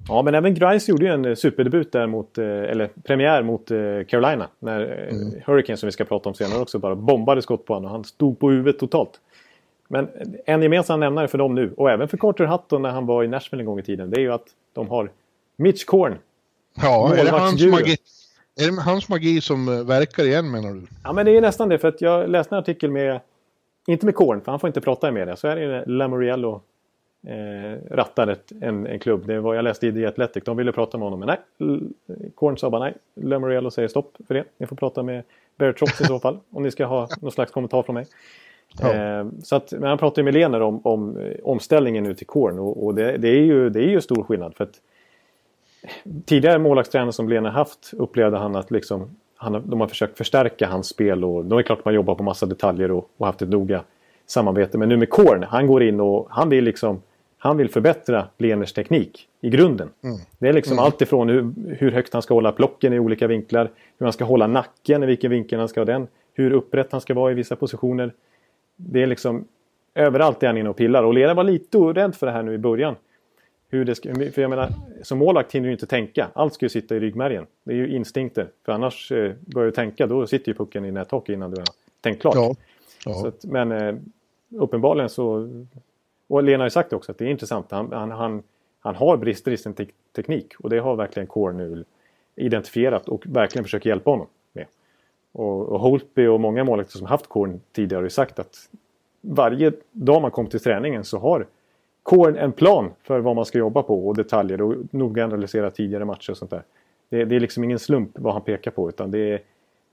[0.08, 3.78] Ja, men även Grice gjorde ju en superdebut där mot, eh, eller premiär mot eh,
[4.08, 4.48] Carolina.
[4.58, 5.32] När mm.
[5.46, 8.04] Hurricane som vi ska prata om senare också bara bombade skott på honom och han
[8.04, 9.20] stod på huvudet totalt.
[9.88, 10.08] Men
[10.46, 13.28] en gemensam nämnare för dem nu och även för Carter Hutton när han var i
[13.28, 14.10] Nashville en gång i tiden.
[14.10, 15.10] Det är ju att de har
[15.60, 16.18] Mitch Korn.
[16.82, 17.96] Ja, är det, hans magi,
[18.60, 20.86] är det hans magi som eh, verkar igen menar du?
[21.04, 21.78] Ja, men det är nästan det.
[21.78, 23.20] För att jag läste en artikel med,
[23.86, 25.36] inte med Korn, för han får inte prata i media.
[25.36, 26.60] Så är det Lamoriello
[27.26, 29.26] eh, rattar ett, en, en klubb.
[29.26, 31.20] Det var, jag läste i The Athletic, de ville prata med honom.
[31.20, 32.94] Men nej, Korn sa bara nej.
[33.14, 34.44] Lamoriello säger stopp för det.
[34.58, 35.22] Ni får prata med
[35.58, 36.38] Bear Trotz i så fall.
[36.50, 38.06] om ni ska ha någon slags kommentar från mig.
[38.80, 38.94] Ja.
[38.94, 42.58] Eh, så att, men han pratade med Lener om, om eh, omställningen nu till Korn.
[42.58, 44.54] Och, och det, det, är ju, det är ju stor skillnad.
[44.56, 44.80] För att
[46.24, 50.86] tidigare målvaktstränare som Lena haft upplevde han att liksom, han, de har försökt förstärka hans
[50.86, 53.42] spel och då är det klart att man jobbar på massa detaljer och, och haft
[53.42, 53.84] ett noga
[54.26, 54.78] samarbete.
[54.78, 57.02] Men nu med Korn, han går in och han vill liksom
[57.42, 59.90] han vill förbättra Leners teknik i grunden.
[60.04, 60.16] Mm.
[60.38, 60.84] Det är liksom mm.
[60.84, 64.24] allt ifrån hur, hur, högt han ska hålla plocken i olika vinklar, hur han ska
[64.24, 67.34] hålla nacken, i vilken vinkel han ska ha den, hur upprätt han ska vara i
[67.34, 68.12] vissa positioner.
[68.76, 69.44] Det är liksom
[69.94, 72.54] överallt är han inne och pillar och Lena var lite rädd för det här nu
[72.54, 72.96] i början.
[73.70, 76.28] Hur det ska, för jag menar, som målvakt hinner du inte tänka.
[76.32, 77.46] Allt ska ju sitta i ryggmärgen.
[77.64, 78.48] Det är ju instinkter.
[78.64, 81.66] För annars eh, börjar du tänka, då sitter ju pucken i näthockey innan du har
[82.00, 82.34] tänkt klart.
[82.34, 82.54] Ja.
[83.04, 83.28] Ja.
[83.28, 83.94] Att, men eh,
[84.48, 85.50] uppenbarligen så...
[86.28, 87.70] Och Lena har ju sagt också att det är intressant.
[87.70, 88.42] Han, han, han,
[88.80, 90.54] han har brister i sin te teknik.
[90.58, 91.84] Och det har verkligen Core nu
[92.36, 94.66] identifierat och verkligen försöker hjälpa honom med.
[95.32, 98.68] Och, och Holtby och många målvakter som haft Core tidigare har ju sagt att
[99.20, 101.46] varje dag man kommer till träningen så har
[102.10, 106.04] Korn en plan för vad man ska jobba på och detaljer och noga analysera tidigare
[106.04, 106.62] matcher och sånt där.
[107.08, 109.42] Det, det, är liksom ingen slump vad han pekar på utan det är,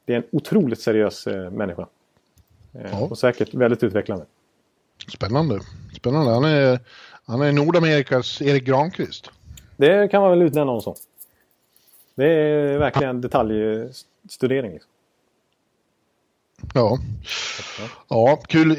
[0.06, 1.88] det är en otroligt seriös eh, människa.
[2.74, 3.04] Eh.
[3.04, 4.26] Och säkert väldigt utvecklande.
[5.14, 5.60] Spännande.
[5.98, 6.32] Spännande.
[6.32, 6.80] Han är,
[7.26, 9.32] han är Nordamerikas Erik Granqvist.
[9.76, 10.96] Det kan man väl utnämna honom som.
[12.16, 14.72] Det är verkligen detaljstudering.
[14.74, 14.92] Liksom.
[16.74, 16.98] Ja.
[18.08, 18.76] ja, kul.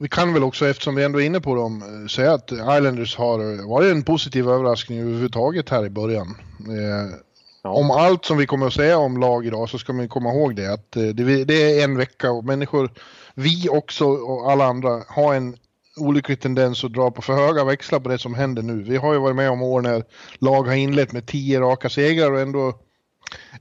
[0.00, 2.52] Eh, vi kan väl också, eftersom vi ändå är inne på dem, eh, säga att
[2.52, 6.36] Islanders har varit en positiv överraskning överhuvudtaget här i början.
[6.68, 7.14] Eh,
[7.62, 7.70] ja.
[7.70, 10.56] Om allt som vi kommer att säga om lag idag så ska man komma ihåg
[10.56, 12.90] det att eh, det, är en vecka och människor,
[13.34, 15.56] vi också och alla andra, har en
[15.96, 18.82] olycklig tendens att dra på för höga växlar på det som händer nu.
[18.82, 20.04] Vi har ju varit med om år när
[20.38, 22.74] lag har inlett med tio raka segrar och ändå,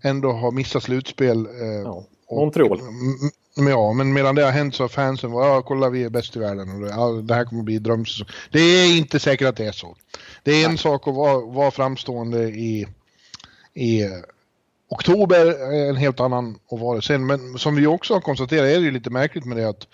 [0.01, 1.47] ändå har missat slutspel.
[1.83, 2.03] Ja.
[2.31, 2.79] Montreal.
[3.67, 6.35] Ja, men medan det har hänt så har fansen varit, ja kolla vi är bäst
[6.35, 8.27] i världen och det, ja, det här kommer bli drömsäsong.
[8.51, 9.95] Det är inte säkert att det är så.
[10.43, 10.77] Det är en Nej.
[10.77, 12.87] sak att vara, vara framstående i,
[13.73, 14.03] i
[14.89, 17.25] oktober, en helt annan att vara sen.
[17.25, 19.87] Men som vi också har konstaterat är det ju lite märkligt med det att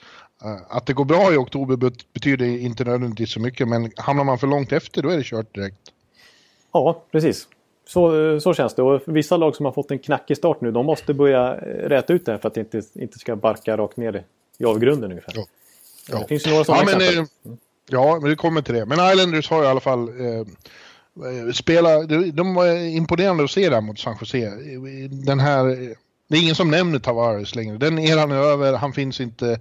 [0.45, 4.39] uh, att det går bra i oktober betyder inte nödvändigtvis så mycket, men hamnar man
[4.39, 5.77] för långt efter då är det kört direkt.
[6.71, 7.47] Ja, precis.
[7.87, 8.81] Så, så känns det.
[8.81, 12.25] Och vissa lag som har fått en knackig start nu, de måste börja räta ut
[12.25, 14.23] det här för att det inte, inte ska barka rakt ner
[14.57, 15.33] i avgrunden ungefär.
[15.35, 15.45] Ja.
[16.09, 16.19] Ja.
[16.19, 17.15] Det finns ju några sådana ja, exempel.
[17.15, 17.57] Men, mm.
[17.89, 18.85] Ja, men det kommer till det.
[18.85, 20.45] Men Islanders har i alla fall eh,
[21.53, 22.09] spelat...
[22.33, 24.51] De, var imponerande att se där mot San Jose.
[25.09, 25.65] Den här
[26.27, 27.77] Det är ingen som nämner Tavares längre.
[27.77, 29.59] Den eran är över, han finns inte.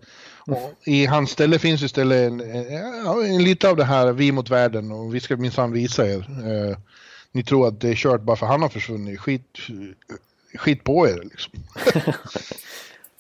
[0.85, 4.93] I hans ställe finns istället en, en, en, lite av det här vi mot världen
[4.93, 6.19] och vi ska minsann visa er.
[6.19, 6.77] Eh,
[7.35, 9.21] ni tror att det är kört bara för han har försvunnit.
[9.21, 9.59] Skit,
[10.55, 11.53] skit på er liksom.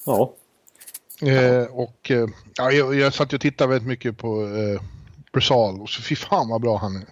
[0.06, 0.32] ja.
[1.22, 4.82] Eh, och eh, ja, jag, jag satt och tittade väldigt mycket på eh,
[5.32, 7.04] Brasal och så fy fan vad bra han är.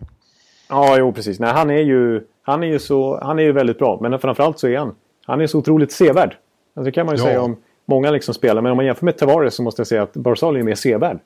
[0.69, 1.41] Ja, jo precis.
[1.41, 3.99] Nej, han är ju, han är ju så, han är ju väldigt bra.
[4.01, 6.37] Men framförallt så är han, han är så otroligt sevärd.
[6.75, 7.27] Alltså, det kan man ju ja.
[7.27, 8.63] säga om många liksom spelar.
[8.63, 11.19] Men om man jämför med Tavares så måste jag säga att Barzal är mer sevärd.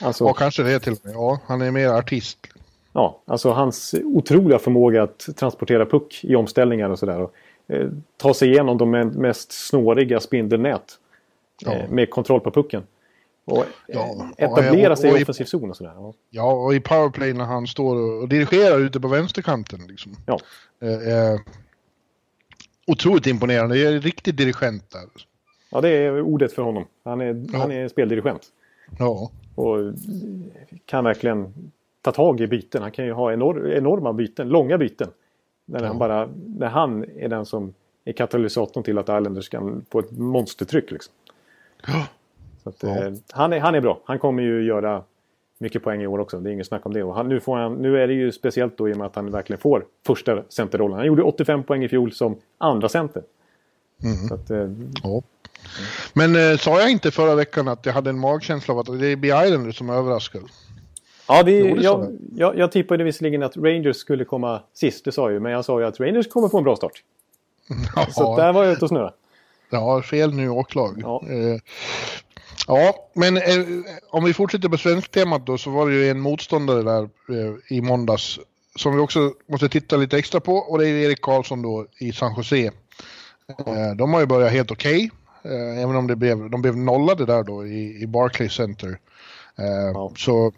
[0.00, 1.14] Alltså, ja, kanske det till och med.
[1.14, 2.38] Ja, han är mer artist.
[2.92, 7.28] Ja, alltså hans otroliga förmåga att transportera puck i omställningar och sådär.
[7.68, 10.98] Eh, ta sig igenom de mest snåriga spindelnät.
[11.60, 11.72] Ja.
[11.72, 12.82] Eh, med kontroll på pucken.
[13.44, 15.92] Och ja, etablera sig i offensiv zon och sådär.
[15.96, 16.14] Ja.
[16.30, 19.80] ja, och i powerplay när han står och dirigerar ute på vänsterkanten.
[19.88, 20.16] Liksom.
[20.26, 20.38] Ja.
[20.82, 21.40] Eh, eh,
[22.86, 23.74] otroligt imponerande.
[23.74, 25.02] Det är en riktig dirigent där.
[25.70, 26.84] Ja, det är ordet för honom.
[27.04, 27.58] Han är, ja.
[27.58, 28.46] han är speldirigent.
[28.98, 29.30] Ja.
[29.54, 29.76] Och
[30.86, 32.82] kan verkligen ta tag i byten.
[32.82, 35.08] Han kan ju ha enor enorma byten, långa byten.
[35.64, 35.86] När, ja.
[35.86, 40.10] han bara, när han är den som är katalysatorn till att Islanders kan få ett
[40.10, 40.90] monstertryck.
[40.90, 41.14] Liksom.
[41.86, 42.06] Ja.
[42.62, 43.04] Så att, ja.
[43.04, 44.00] eh, han, är, han är bra.
[44.04, 45.02] Han kommer ju göra
[45.58, 46.40] mycket poäng i år också.
[46.40, 47.02] Det är inget snack om det.
[47.02, 49.16] Och han, nu, får han, nu är det ju speciellt då i och med att
[49.16, 50.96] han verkligen får första centerrollen.
[50.96, 53.22] Han gjorde 85 poäng i fjol som andra center.
[54.02, 54.32] Mm.
[54.32, 54.70] Att, eh,
[55.02, 55.22] ja.
[56.12, 59.16] Men eh, sa jag inte förra veckan att jag hade en magkänsla av att det
[59.16, 60.40] blir Islanders som överraskar?
[61.30, 65.32] Ja, det jag, jag, jag tippade visserligen att Rangers skulle komma sist, det sa jag
[65.32, 65.40] ju.
[65.40, 67.02] Men jag sa ju att Rangers kommer få en bra start.
[67.96, 68.06] Ja.
[68.10, 69.12] Så där var jag ute och snurrade.
[69.70, 71.00] Ja, fel New York-lag.
[71.02, 71.22] Ja.
[71.28, 71.60] Eh,
[72.66, 73.42] ja, men eh,
[74.10, 77.80] om vi fortsätter på svensktemat då så var det ju en motståndare där eh, i
[77.80, 78.40] måndags
[78.76, 82.12] som vi också måste titta lite extra på och det är Erik Karlsson då i
[82.12, 82.70] San Jose.
[83.66, 85.10] Eh, de har ju börjat helt okej,
[85.42, 88.98] okay, eh, även om det blev, de blev nollade där då i, i Barclays Center.
[89.58, 90.12] Eh, ja.
[90.16, 90.52] Så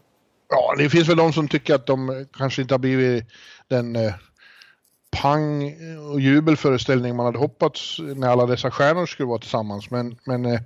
[0.52, 3.24] ja, det finns väl de som tycker att de kanske inte har blivit
[3.68, 3.96] den
[5.12, 5.74] pang
[6.12, 9.90] och jubelföreställning man hade hoppats när alla dessa stjärnor skulle vara tillsammans.
[9.90, 10.60] Men, men eh,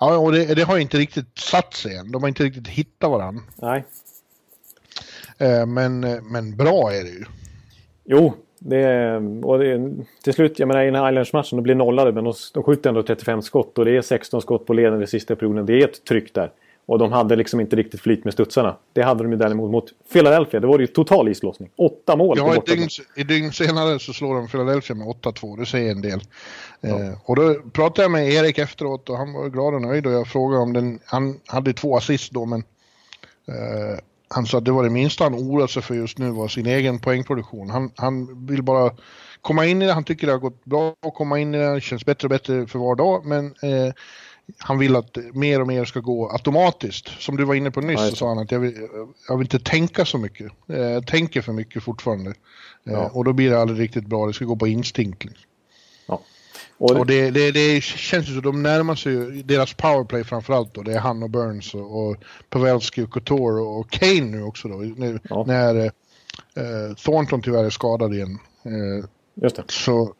[0.00, 2.12] ja, och det, det har inte riktigt satt sig än.
[2.12, 3.42] De har inte riktigt hittat varandra.
[3.56, 3.84] Nej.
[5.38, 6.00] Eh, men,
[6.32, 7.24] men bra är det ju.
[8.04, 9.90] Jo, det och det
[10.22, 12.88] till slut, jag menar i den här Islanders-matchen, de blir nollade men de, de skjuter
[12.88, 15.66] ändå 35 skott och det är 16 skott på ledande i sista perioden.
[15.66, 16.50] Det är ett tryck där.
[16.88, 18.76] Och de hade liksom inte riktigt flyt med studsarna.
[18.92, 20.60] Det hade de ju däremot mot Philadelphia.
[20.60, 21.70] Det var ju total islåsning.
[21.76, 25.58] Åtta mål ja, på dygn, I dygn senare så slår de Philadelphia med 8-2.
[25.58, 26.20] Det säger en del.
[26.80, 26.88] Ja.
[26.88, 30.12] Eh, och då pratade jag med Erik efteråt och han var glad och nöjd och
[30.12, 30.98] jag frågade om den...
[31.04, 32.60] Han hade två assist då men...
[33.48, 33.98] Eh,
[34.30, 36.66] han sa att det var det minsta han oroade sig för just nu var sin
[36.66, 37.70] egen poängproduktion.
[37.70, 38.90] Han, han vill bara
[39.40, 39.92] komma in i det.
[39.92, 41.74] Han tycker det har gått bra att komma in i det.
[41.74, 43.26] Det känns bättre och bättre för var dag.
[43.26, 43.92] Men eh,
[44.58, 47.08] han vill att mer och mer ska gå automatiskt.
[47.08, 48.88] Som du var inne på nyss så sa han att jag vill,
[49.28, 50.52] jag vill inte tänka så mycket.
[50.66, 52.30] Jag tänker för mycket fortfarande.
[52.30, 52.34] Eh,
[52.92, 53.10] ja.
[53.12, 55.24] Och då blir det aldrig riktigt bra, det ska gå på instinkt.
[55.24, 55.44] Liksom.
[56.06, 56.22] Ja.
[56.78, 57.00] Och, det...
[57.00, 60.82] och det, det, det, känns ju som de närmar sig deras powerplay framförallt då.
[60.82, 62.16] Det är han och Burns och, och
[62.50, 64.76] Pavelski och Couture och Kane nu också då.
[64.76, 65.44] Nu, ja.
[65.46, 68.38] När eh, Thornton tyvärr är skadad igen.
[68.62, 69.08] Eh,
[69.42, 69.64] Just det.
[69.68, 70.14] Så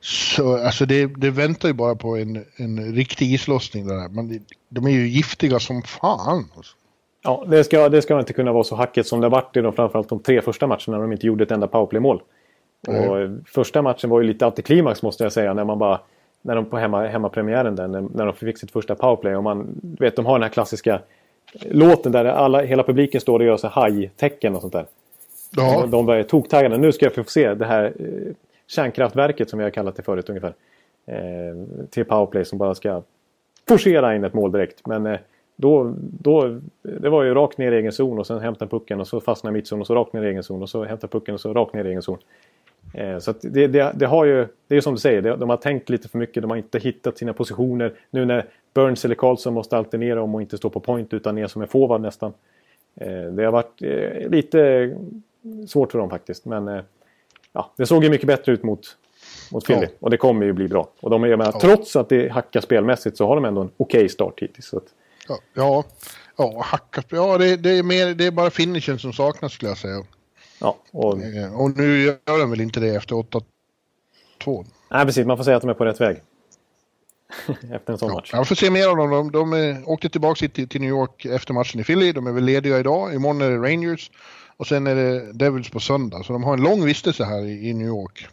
[0.00, 4.08] så alltså det, det väntar ju bara på en, en riktig islossning där.
[4.08, 6.44] Men de är ju giftiga som fan.
[6.56, 6.76] Alltså.
[7.22, 9.60] Ja, det ska, det ska inte kunna vara så hackigt som det har varit i
[9.60, 12.22] de, framförallt de tre första matcherna när de inte gjorde ett enda powerplay-mål.
[12.88, 13.44] Mm.
[13.46, 16.00] första matchen var ju lite antiklimax måste jag säga när man bara
[16.42, 19.80] när de på hemma, hemmapremiären där, när, när de fick sitt första powerplay och man
[19.82, 21.00] vet de har den här klassiska
[21.52, 24.86] låten där alla, hela publiken står och gör så haj-tecken och sånt där.
[25.56, 25.80] Ja.
[25.80, 26.78] De, de var toktaggade.
[26.78, 28.32] Nu ska jag få se det här eh,
[28.70, 30.54] kärnkraftverket som vi har kallat det förut ungefär.
[31.06, 33.02] Eh, till powerplay som bara ska
[33.68, 34.86] forcera in ett mål direkt.
[34.86, 35.18] Men eh,
[35.56, 39.08] då, då, det var ju rakt ner i egen zon och sen hämta pucken och
[39.08, 41.34] så fastna i mittzon och så rakt ner i egen zon och så hämta pucken
[41.34, 42.18] och så rakt ner i egen zon.
[42.94, 45.88] Eh, så det, det, det, har ju, det är som du säger, de har tänkt
[45.88, 47.92] lite för mycket, de har inte hittat sina positioner.
[48.10, 51.46] Nu när Burns eller Karlsson måste alternera om och inte stå på point utan ner
[51.46, 52.32] som en forward nästan.
[52.96, 54.90] Eh, det har varit eh, lite
[55.68, 56.44] svårt för dem faktiskt.
[56.44, 56.82] Men eh,
[57.52, 58.96] ja, det såg ju mycket bättre ut mot,
[59.52, 59.82] mot Philly.
[59.82, 59.88] Ja.
[60.00, 60.88] Och det kommer ju bli bra.
[61.00, 61.60] Och de är, menar, ja.
[61.60, 64.74] Trots att det hackar spelmässigt så har de ändå en okej okay start hittills.
[64.74, 64.84] Att...
[65.28, 65.84] Ja, ja,
[66.36, 67.06] ja, hackat.
[67.08, 70.04] Ja, det, det, är mer, det är bara finishen som saknas skulle jag säga.
[70.60, 71.22] Ja, och...
[71.22, 74.66] Eh, och nu gör de väl inte det efter 8-2?
[74.90, 75.26] Nej, precis.
[75.26, 76.22] Man får säga att de är på rätt väg.
[77.72, 78.30] efter en sån ja, match.
[78.32, 79.10] Jag får se mer av dem.
[79.10, 82.12] De, de, de åkte tillbaka till, till New York efter matchen i Philly.
[82.12, 83.14] De är väl lediga idag.
[83.14, 84.10] Imorgon är det Rangers.
[84.60, 86.22] Och sen är det Devils på söndag.
[86.24, 88.28] Så de har en lång vistelse här i, i New York.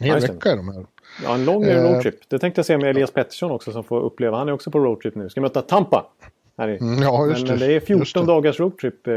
[0.00, 0.86] En hel vecka är de här.
[1.24, 2.14] Ja, en lång Eh, roadtrip.
[2.28, 4.36] Det tänkte jag se med Elias Pettersson också som får uppleva.
[4.38, 5.28] Han är också på roadtrip nu.
[5.30, 6.06] Ska möta Tampa.
[6.58, 6.76] Här i.
[6.78, 7.66] Mm, ja, just Men det.
[7.66, 8.24] det är 14 Just det.
[8.26, 9.12] dagars roadtrip eh,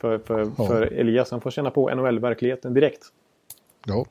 [0.00, 0.66] för, för, Ja.
[0.66, 1.30] för Elias.
[1.30, 3.02] Han får känna på NHL-verkligheten direkt.
[3.86, 4.04] Ja.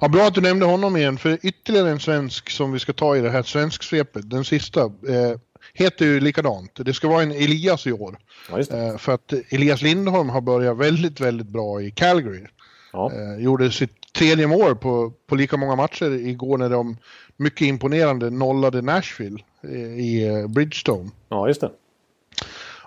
[0.00, 3.16] ja, bra att du nämnde honom igen, för ytterligare en svensk som vi ska ta
[3.16, 5.38] i det här svensksvepet, den sista, eh,
[5.74, 6.70] heter ju likadant.
[6.74, 8.18] Det ska vara en Elias i år.
[8.50, 8.58] Ja.
[8.58, 12.46] Eh, för att Elias Lindholm har börjat väldigt, väldigt bra i Calgary.
[12.92, 13.12] Ja.
[13.12, 16.96] Eh, gjorde sitt tredje mål på, på lika många matcher igår när de
[17.36, 21.10] mycket imponerande nollade Nashville eh, i Bridgestone.
[21.28, 21.70] ja, just det.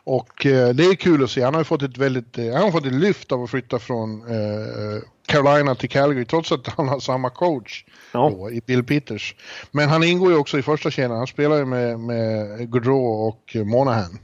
[0.04, 1.42] Och eh, det är kul att se.
[1.42, 4.22] Han har fått ett väldigt, eh, han har fått ett lyft av att flytta från
[4.22, 8.32] eh, Carolina till Calgary trots att han har samma coach Ja.
[8.38, 9.36] då, i Bill Peters.
[9.72, 11.18] Men han ingår ju också i första kedjan.
[11.18, 14.20] Han spelar ju med, med Gaudreau och Monahan.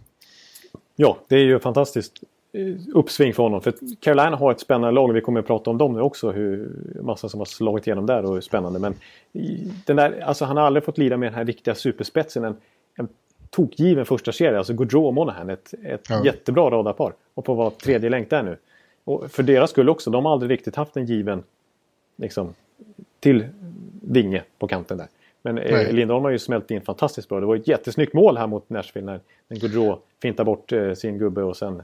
[0.95, 2.13] Ja, det är ju fantastiskt
[2.53, 3.61] eh, uppsving för honom.
[3.61, 5.13] För Carolina har ett spännande lag.
[5.13, 6.31] Vi kommer att prata om dem nu också.
[6.31, 6.69] Hur
[7.01, 8.79] massa som har slagit igenom där och hur spännande.
[8.79, 8.95] Men
[9.85, 12.43] den där, alltså han har aldrig fått lida med den här riktiga superspetsen.
[12.43, 12.57] En, en
[13.55, 14.57] tokgiven första serie.
[14.57, 15.49] Alltså Gaudreau och Monahan.
[15.49, 16.25] Ett, ett Ja.
[16.25, 17.13] jättebra radarpar.
[17.33, 18.57] Och på vara tredje länk där nu.
[19.03, 20.09] Och för deras skull också.
[20.11, 21.43] De har aldrig riktigt haft en given
[22.15, 22.53] liksom,
[23.19, 23.45] till
[24.01, 25.07] vinge på kanten där.
[25.41, 25.93] Men eh, Nej.
[25.93, 27.39] Lindholm har ju smält in fantastiskt bra.
[27.39, 31.17] Det var ett jättesnyggt mål här mot Nashville när, när Gaudreau fintar bort eh, sin
[31.17, 31.83] gubbe och sen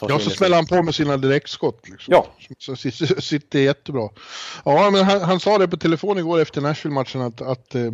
[0.00, 1.88] ja, så smäller han på med sina direktskott.
[1.88, 2.12] Liksom.
[2.14, 2.26] Ja.
[2.58, 2.76] Så
[3.20, 4.08] sitter, jättebra.
[4.64, 7.92] Ja, men han, han sa det på telefon igår efter Nashville-matchen att, att eh,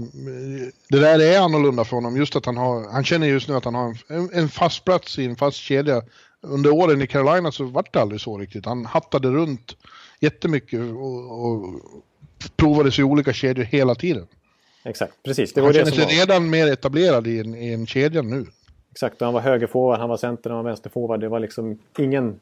[0.88, 2.16] det där är annorlunda för honom.
[2.16, 5.18] Just att han har, han känner just nu att han har en, en fast plats
[5.18, 6.02] i en fast kedja.
[6.40, 8.66] Under åren i Carolina så vart det aldrig så riktigt.
[8.66, 9.76] Han hattade runt
[10.20, 11.80] jättemycket och, och
[12.56, 14.26] provade sig i olika kedjor hela tiden.
[14.84, 15.52] Exakt, precis.
[15.52, 16.12] Det var Han det känner sig var.
[16.12, 18.46] redan mer etablerad i en, i en kedja nu.
[18.92, 21.20] Exakt, han var högerforward, han var center, han var vänsterforward.
[21.20, 22.40] Det var liksom ingen,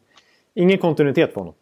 [0.54, 1.54] ingen kontinuitet på honom.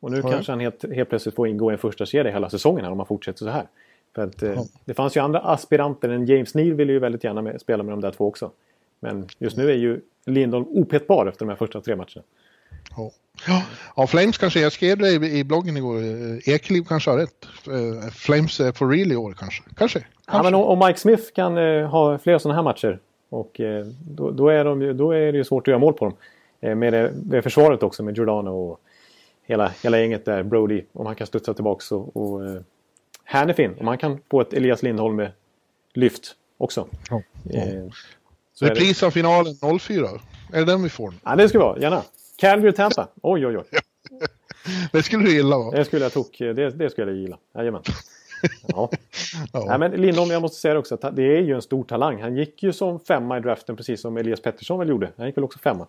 [0.00, 0.32] Och nu Nej.
[0.32, 2.98] kanske han helt, helt plötsligt får ingå i en första serie hela säsongen här om
[2.98, 3.66] han fortsätter så här.
[4.14, 4.66] För att, Ja.
[4.84, 7.92] Det fanns ju andra aspiranter än James Neal ville ju väldigt gärna med, spela med
[7.92, 8.50] de där två också.
[9.00, 12.22] Men just nu är ju Lindholm opetbar efter de här första tre matcherna.
[12.96, 13.10] Ja.
[13.46, 13.62] Ja.
[13.96, 17.46] ja, Flames kanske, jag skrev det i, bloggen igår, eh, Ekeliv kanske har rätt.
[17.66, 19.62] Eh, Flames for real i år kanske.
[19.76, 19.98] Kanske.
[19.98, 20.50] Ja, kanske.
[20.50, 22.98] men om, Mike Smith kan ha fler sådana här matcher
[23.32, 25.94] och eh, då, då, är de, ju- då är det ju svårt att göra mål
[25.94, 26.14] på dem.
[26.60, 28.80] Eh, med det, det försvaret också med Giordano och
[29.44, 32.60] hela, hela gänget där, Brody, om han kan studsa tillbaks och, och eh,
[33.24, 35.32] Hannifin, om han kan få ett Elias Lindholm med
[35.94, 36.86] lyft också.
[37.10, 37.22] Ja.
[37.50, 37.84] Eh,
[38.54, 40.08] så Repris av finalen 04.
[40.52, 41.14] Är det den vi får?
[41.24, 42.02] ja, det ska vi ha, gärna.
[42.36, 43.64] Calgary Tampa, oj oj oj.
[44.92, 45.70] Det skulle du gilla va?
[45.70, 47.38] Det skulle jag tok, det, det skulle jag gilla.
[47.54, 47.82] Jajamän.
[48.66, 48.90] Ja.
[49.52, 49.64] Ja.
[49.68, 52.22] Nej, men Lindholm, jag måste säga det också, att det är ju en stor talang.
[52.22, 55.10] Han gick ju som femma i draften precis som Elias Pettersson väl gjorde.
[55.16, 55.86] Han gick väl också femma.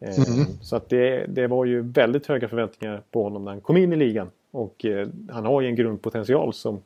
[0.00, 0.46] Eh, Mm.
[0.60, 3.92] Så att det, det var ju väldigt höga förväntningar på honom när han kom in
[3.92, 4.30] i ligan.
[4.50, 6.82] Och eh, han har ju en grundpotential som,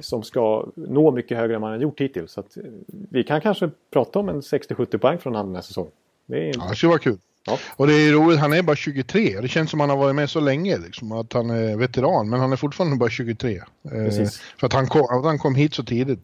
[0.00, 2.32] som ska nå mycket högre än han har gjort hittills.
[2.32, 5.62] Så att, eh, vi kan kanske prata om en 60-70 poäng från honom den här
[5.62, 5.92] säsongen.
[6.26, 7.18] Det är Ja, det skulle vara kul.
[7.46, 7.58] Ja.
[7.76, 9.40] Och det är roligt, han är bara 23.
[9.40, 12.28] Det känns som han har varit med så länge, liksom, att han är veteran.
[12.30, 13.56] Men han är fortfarande bara 23.
[13.56, 14.40] Eh, Precis.
[14.60, 16.20] för att han kom, att han kom hit så tidigt.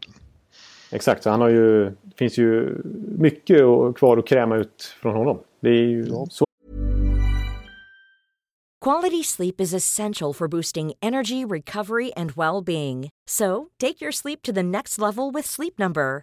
[0.91, 2.77] Exakt, så han har ju, det finns ju
[3.19, 3.59] mycket
[3.97, 5.39] kvar att kräma ut från honom.
[5.61, 6.27] Det är ju Ja.
[6.31, 6.45] så
[8.85, 13.09] Quality sleep is essential for boosting energy, recovery, and well being.
[13.31, 16.23] So, take your sleep to the next level with Sleep Number.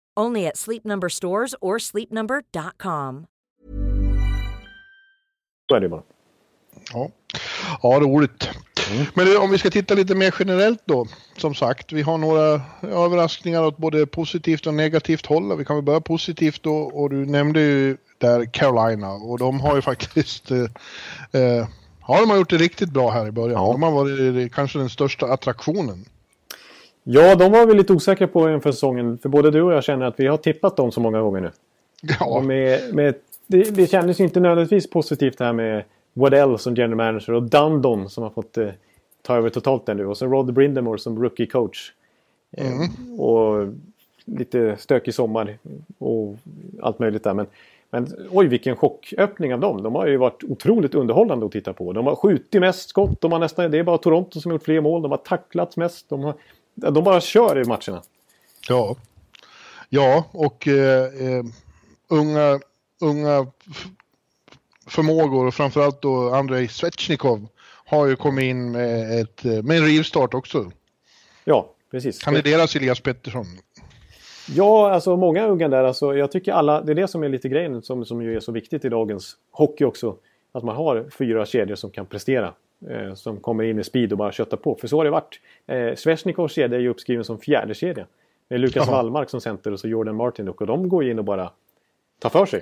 [0.19, 3.25] Only at Sleep Number stores or sleepnumber.com.
[5.71, 6.01] så är det bara.
[6.93, 7.09] Ja,
[7.81, 8.49] ja roligt.
[8.91, 9.05] Mm.
[9.13, 11.07] Men om vi ska titta lite mer generellt då.
[11.37, 15.57] Som sagt, vi har några överraskningar åt både positivt och negativt håll.
[15.57, 16.75] Vi kan väl börja positivt då.
[16.75, 19.11] Och du nämnde ju där Carolina.
[19.11, 20.51] Och de har ju faktiskt...
[20.51, 20.57] Eh,
[21.31, 21.67] eh,
[22.07, 23.65] ja, de har gjort det riktigt bra här i början.
[23.65, 23.71] Ja.
[23.71, 26.05] De har varit kanske den största attraktionen.
[27.03, 29.17] Ja, de var vi lite osäkra på inför säsongen.
[29.17, 31.51] För både du och jag känner att vi har tippat dem så många gånger nu.
[32.19, 33.15] Ja, med, med,
[33.47, 35.83] det, det kändes ju inte nödvändigtvis positivt det här med
[36.13, 38.69] Waddell som general manager och Dundon som har fått eh,
[39.21, 40.05] ta över totalt där nu.
[40.05, 41.91] Och så Rod Brindamore som rookie coach.
[42.57, 43.67] Eh, och
[44.25, 45.57] lite stökig sommar
[45.97, 46.35] och
[46.81, 47.33] allt möjligt där.
[47.33, 47.45] Men,
[47.89, 49.83] men oj vilken chocköppning av dem.
[49.83, 51.93] De har ju varit otroligt underhållande att titta på.
[51.93, 53.21] De har skjutit mest skott.
[53.21, 55.01] De har nästan, det är bara Toronto som har gjort fler mål.
[55.01, 56.09] De har tacklats mest.
[56.09, 56.33] De, har,
[56.75, 58.01] de bara kör i matcherna.
[58.67, 58.95] Ja.
[59.89, 61.43] Ja, och eh, eh,
[62.07, 62.59] unga,
[63.01, 63.47] unga
[64.87, 67.47] förmågor och framförallt då Andrei Svetjnikov
[67.85, 70.71] har ju kommit in med, ett, med en rivstart också.
[71.43, 72.23] Ja, precis.
[72.23, 73.45] Kandideras Elias Pettersson.
[74.49, 75.83] Ja, alltså många unga där.
[75.83, 78.39] Alltså, jag tycker alla, det är det som är lite grejen som, som ju är
[78.39, 80.15] så viktigt i dagens hockey också.
[80.51, 82.53] Att man har fyra kedjor som kan prestera.
[82.89, 84.75] Eh, som kommer in i speed och bara köttar på.
[84.75, 85.39] För så har det varit.
[85.67, 88.05] Eh, Svesnikovs kedja är ju uppskriven som fjärde kedja.
[88.47, 88.95] Med Lukas Jaha.
[88.95, 91.51] Wallmark som center och så Jordan Martin och de går in och bara
[92.19, 92.61] tar för sig.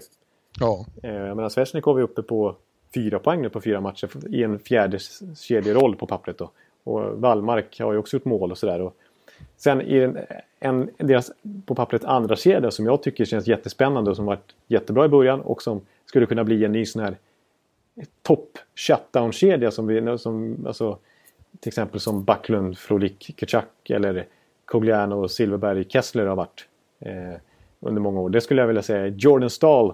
[0.60, 0.86] Ja.
[1.04, 2.56] Eh, jag menar Svesnikov är uppe på
[2.94, 5.00] fyra poäng nu på fyra matcher i en fjärde
[5.38, 6.52] kedjeroll på pappret då.
[6.84, 8.92] Och Wallmark har ju också gjort mål och sådär.
[9.58, 10.18] Sen i en,
[10.60, 11.32] en, deras
[11.66, 15.42] på pappret andra kedja som jag tycker känns jättespännande och som varit jättebra i början
[15.42, 17.18] och som skulle kunna bli en ny sån här
[18.22, 20.98] topp shutdown-kedja som vi, som, alltså,
[21.60, 24.28] till exempel som Backlund, Frolik, Kachak eller
[24.66, 26.66] Cogliano, Silverberg, Kessler har varit
[27.00, 27.40] eh,
[27.80, 28.30] under många år.
[28.30, 29.94] Det skulle jag vilja säga Jordan Stahl,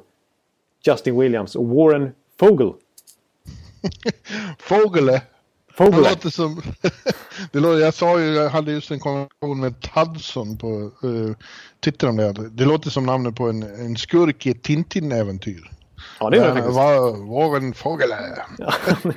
[0.83, 2.73] Justin Williams och Warren Fogel.
[4.59, 5.21] Fogele?
[5.73, 5.97] Fogele.
[5.97, 6.61] Det låter som...
[7.51, 11.35] det låter, jag sa ju, jag hade just en konversation med Tudson på uh,
[11.83, 12.49] Twitter om det.
[12.49, 15.74] Det låter som namnet på en, en skurk i ett Tintin-äventyr.
[16.19, 16.75] Ja, det gör det faktiskt.
[16.75, 18.15] Var, Fogele.
[18.57, 19.15] Ja, det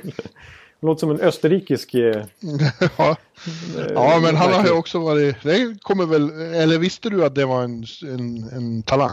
[0.87, 1.93] låter som en österrikisk...
[1.93, 2.01] Eh,
[2.97, 3.15] ja.
[3.93, 5.43] ja, men han har ju också varit...
[5.43, 6.29] Det kommer väl...
[6.53, 9.11] Eller visste du att det var en, en, en talang?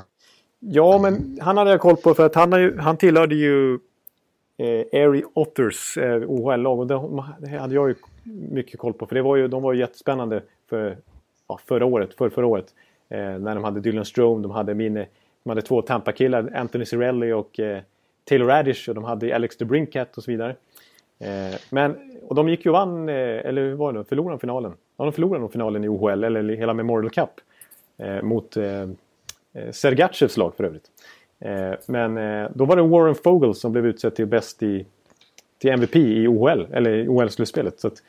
[0.58, 3.74] Ja, men han hade jag koll på för att han, ju, han tillhörde ju
[4.58, 7.94] eh, Airy Otters eh, OHL-lag och det, hade jag ju
[8.50, 10.98] mycket koll på för det var ju, de var ju jättespännande för
[11.48, 12.74] ja, förra året, för förra året.
[13.08, 15.04] Eh, när de hade Dylan Strome, de hade min,
[15.46, 17.82] de hade två Tampa-killar, Anthony Cirelli och eh,
[18.24, 20.56] Taylor Radish och de hade Alex DeBrincat och så vidare.
[21.18, 24.04] Eh, men, och de gick ju och vann, eh, eller hur var det, nu?
[24.04, 24.72] förlorade finalen?
[24.96, 27.30] Ja, de förlorade nog finalen i OHL, eller hela Memorial Cup.
[27.98, 30.90] Eh, mot eh, Sergachevs Sergatjevs lag för övrigt.
[31.40, 34.86] Eh, men eh, då var det Warren Fogel som blev utsedd till bäst i
[35.58, 37.80] till MVP i OHL, eller i OHL-slutspelet.
[37.80, 38.02] Så att,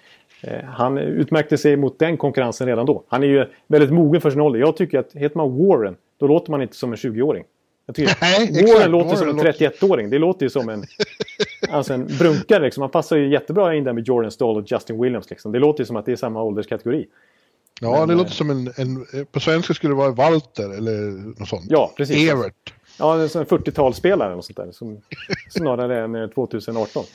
[0.43, 3.03] eh, han utmärkte sig mot den konkurrensen redan då.
[3.07, 4.59] Han är ju väldigt mogen för sin ålder.
[4.59, 7.43] Jag tycker att heter man Warren, då låter man inte som en 20-åring.
[7.85, 10.09] Jag tycker Nej, Warren låter som en 31-åring.
[10.09, 10.83] Det låter ju som en,
[11.69, 12.63] alltså en brunkare.
[12.63, 12.81] Liksom.
[12.81, 15.29] Han passar ju jättebra in där med Jordan Stahl och Justin Williams.
[15.29, 15.51] Liksom.
[15.51, 17.07] Det låter ju som att det är samma ålderskategori.
[17.81, 21.11] Ja, Men, det låter eh, som en, en, På svenska skulle det vara Walter eller
[21.39, 21.65] något sånt.
[21.69, 22.31] Ja, precis.
[22.31, 22.73] Evert.
[22.99, 24.71] Ja, en 40-talsspelare och sånt där.
[24.71, 25.01] Som,
[25.49, 27.03] snarare än 2018.
[27.03, 27.07] Eh,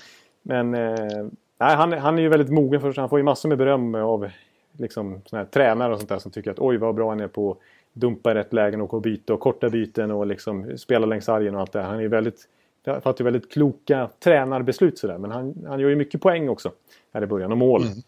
[0.43, 1.27] Men eh,
[1.59, 4.31] nej, han, han är ju väldigt mogen för Han får ju massor med beröm av
[4.79, 7.29] liksom, såna här tränare och sånt där som tycker att oj vad bra han är
[7.29, 7.57] på
[7.93, 11.61] dumpa i rätt lägen och byta och korta byten och liksom spela längs sargen och
[11.61, 11.89] allt det här.
[11.89, 12.49] Han är väldigt,
[12.85, 15.19] fattar väldigt kloka tränarbeslut sådär.
[15.19, 16.73] Men han, han gör ju mycket poäng också
[17.15, 17.83] här i början och mål.
[17.83, 17.99] Mm.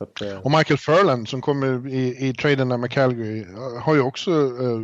[0.00, 0.38] Att, eh...
[0.38, 3.46] Och Michael Furlan som kommer i, i traden där med Calgary
[3.82, 4.80] har ju också eh,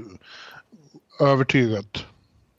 [1.29, 2.07] övertygat.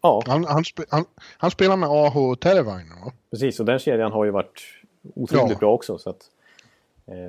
[0.02, 0.24] Ja.
[0.28, 1.06] Han, han, spe, han,
[1.38, 3.12] han, spelar med AH Teravainen va?
[3.32, 4.62] Precis, och den kedjan har ju varit
[5.16, 5.58] otroligt ja.
[5.58, 5.98] bra också.
[5.98, 6.28] Så att, eh,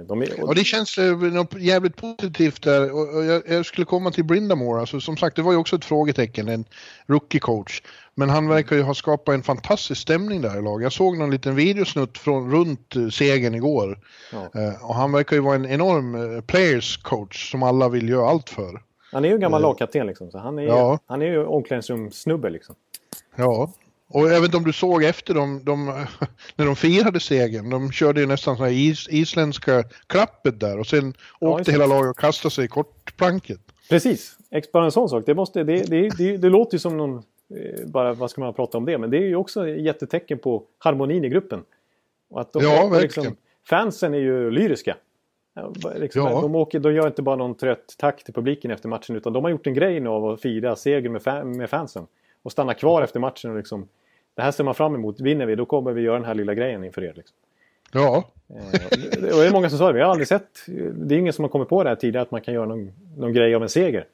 [0.09, 0.55] de är, och...
[0.55, 2.93] det känns eh, något jävligt positivt där.
[2.93, 4.81] Och, jag, skulle komma till Brindamore.
[4.81, 6.49] Alltså, som sagt, det var ju också ett frågetecken.
[6.49, 6.65] En
[7.07, 7.83] rookie coach.
[8.15, 10.83] Men han verkar ju ha skapat en fantastisk stämning där i laget.
[10.83, 13.99] Jag såg någon liten videosnutt från runt eh, segern igår.
[14.33, 14.51] Ja.
[14.81, 18.83] Och han verkar ju vara en enorm players coach som alla vill göra allt för.
[19.13, 20.31] Han är ju en gammal lagkapten liksom.
[20.31, 20.99] Så han är, ja.
[21.07, 22.75] han är ju omklädningsrumssnubbe liksom.
[23.37, 23.73] Ja.
[24.13, 25.87] Och jag vet inte om du såg efter dem, de,
[26.57, 27.71] när de firade segern.
[27.71, 31.87] De körde ju nästan så här is, isländska klappet där och sen ja, åkte hela
[31.87, 33.61] laget och kastade sig i kortplanket.
[33.91, 34.37] Precis,
[34.73, 35.23] bara en sån sak.
[35.27, 37.23] Det, måste, det, det, det, det låter ju som någon
[37.57, 38.99] Eh, bara vad ska man prata om det?
[38.99, 41.65] Men det är ju också ett jättetecken på harmonin i gruppen.
[42.31, 43.03] Och att de, ja, verkligen.
[43.03, 43.37] Liksom,
[43.69, 44.97] fansen är ju lyriska.
[45.97, 46.41] Liksom, ja.
[46.41, 49.45] de, åker, de gör inte bara någon trött tack till publiken efter matchen utan de
[49.45, 52.07] har gjort en grej av att fira seger med, fan, med fansen.
[52.43, 53.89] Och stanna kvar efter matchen och liksom
[54.35, 55.21] Det här ser man fram emot.
[55.21, 57.13] Vinner vi då kommer vi göra den här lilla grejen inför er.
[57.17, 57.37] Liksom.
[57.93, 58.25] Ja.
[58.49, 59.93] Eh, och det är många som sa det.
[59.93, 60.67] Vi har aldrig sett.
[60.95, 62.93] Det är ingen som har kommit på det här tidigare att man kan göra någon,
[63.17, 64.07] någon grej av en seger.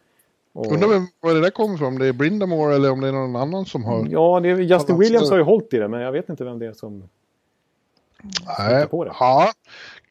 [0.52, 0.72] Och...
[0.72, 0.88] Undrar
[1.20, 3.66] var det där kommer ifrån, om det är Brindamore eller om det är någon annan
[3.66, 4.06] som har...
[4.10, 6.58] Ja, det är, Justin Williams har ju hållit i det, men jag vet inte vem
[6.58, 7.08] det är som...
[8.58, 9.12] Nej, på det.
[9.20, 9.52] Ja.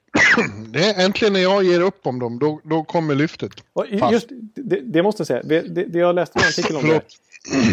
[0.67, 3.51] Det är äntligen när jag ger upp om dem, då, då kommer lyftet.
[3.73, 6.87] Och just, det, det, måste jag säga, det, det, det jag läste en artikel om
[6.87, 7.01] det.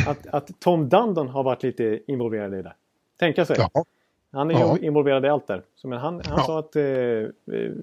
[0.06, 2.74] Att, att Tom Dundon har varit lite involverad i det.
[3.18, 3.56] Tänka sig.
[3.58, 3.84] Ja.
[4.32, 5.62] Han är ju involverad i allt där.
[5.76, 6.44] Så, men han, han ja.
[6.46, 7.30] sa att eh, eh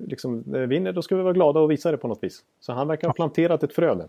[0.07, 2.43] liksom, vi vinner då ska vi vara glada och visa det på något vis.
[2.59, 4.07] Så han verkar ha planterat ett frö där.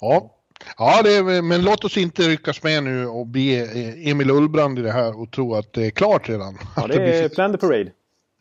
[0.00, 0.30] Ja,
[0.78, 3.56] ja det, men låt oss inte ryckas med nu och bli
[4.10, 6.58] Emil Ullbrand i det här och tro att det är klart redan.
[6.76, 7.90] Ja, det är plan the parade.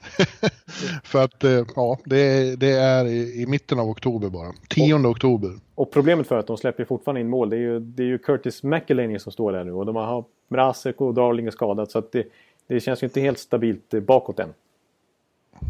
[1.03, 4.53] För att, eh, ja, det, det är i, i, mitten av oktober bara.
[4.69, 5.51] 10 och, oktober.
[5.75, 8.17] Och problemet för att de släpper fortfarande in mål, det är ju, det är ju
[8.17, 9.71] Curtis McElhaney som står där nu.
[9.71, 11.91] Och de har Mrazek och Darling är skadat.
[11.91, 12.25] Så att det,
[12.67, 14.53] det känns ju inte helt stabilt bakåt än.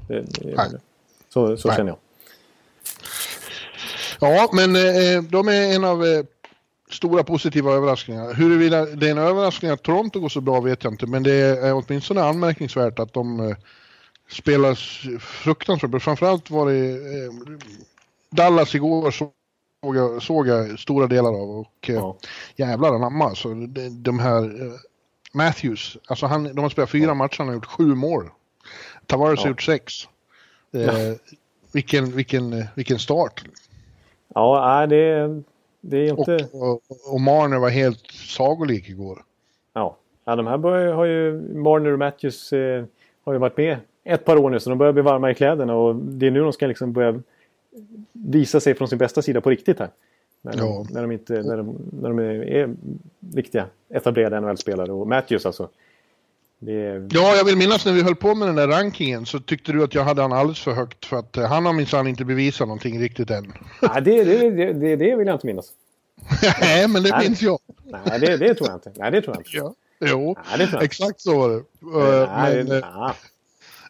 [0.08, 0.80] Det, det,
[1.30, 1.98] så så känner jag.
[4.20, 6.26] Ja, men eh, de är en av eh,
[6.92, 8.34] stora positiva överraskningar.
[8.34, 11.34] Huruvida det är en överraskning att Toronto går så bra vet jag inte, men det
[11.34, 13.56] är åtminstone anmärkningsvärt att de eh,
[14.30, 14.76] spelar
[15.20, 16.00] fruktansvärt bra.
[16.00, 17.32] Framförallt var det eh,
[18.30, 19.32] Dallas igår såg
[19.96, 22.18] jag, såg jag stora delar av och eh, ja.
[22.56, 23.54] jävlar anamma alltså.
[23.54, 24.74] De, de här eh,
[25.34, 27.14] Matthews, alltså han, de har spelat fyra ja.
[27.14, 28.30] matcher, han har gjort sju mål.
[29.06, 29.44] Tavares ja.
[29.44, 29.94] har gjort sex.
[30.74, 31.16] Eh, ja.
[31.72, 33.44] vilken, vilken, vilken start.
[34.28, 35.28] Ja, det,
[35.82, 36.48] det är inte...
[36.52, 36.82] Och, och,
[37.14, 39.24] och Marner var helt sagolik igår.
[39.74, 41.42] Ja, ja de här börjar, har ju...
[41.58, 42.86] Marner och Matthews eh,
[43.24, 45.76] har ju varit med ett par år nu så de börjar bli varma i kläderna
[45.76, 47.22] och det är nu de ska liksom börja
[48.12, 49.90] visa sig från sin bästa sida på riktigt här.
[50.42, 50.86] När de, ja.
[50.90, 52.76] när de, inte, när de, när de är,
[53.36, 55.70] riktiga etablerade NHL-spelare och Matthews alltså.
[56.68, 57.08] Är...
[57.12, 59.84] Ja, jag vill minnas när vi höll på med den där rankingen så tyckte du
[59.84, 62.68] att jag hade han alldeles för högt för att eh, han har minsann inte bevisat
[62.68, 63.54] någonting riktigt än.
[63.82, 65.72] Nej, det, det, det, det vill jag inte minnas.
[66.62, 67.28] Nej, men det Nej.
[67.28, 67.60] minns jag.
[67.84, 68.92] Nej, det, det tror jag inte.
[68.96, 69.58] Nej, det tror jag inte.
[69.58, 69.74] Ja.
[70.00, 71.64] Jo, Nej, exakt så var det.
[72.36, 73.12] Nej, men, eh,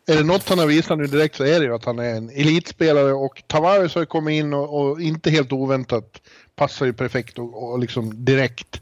[0.07, 2.15] är det något han har visat nu direkt så är det ju att han är
[2.15, 6.21] en elitspelare och Tavares har ju kommit in och, och inte helt oväntat
[6.55, 8.81] passar ju perfekt och, och liksom direkt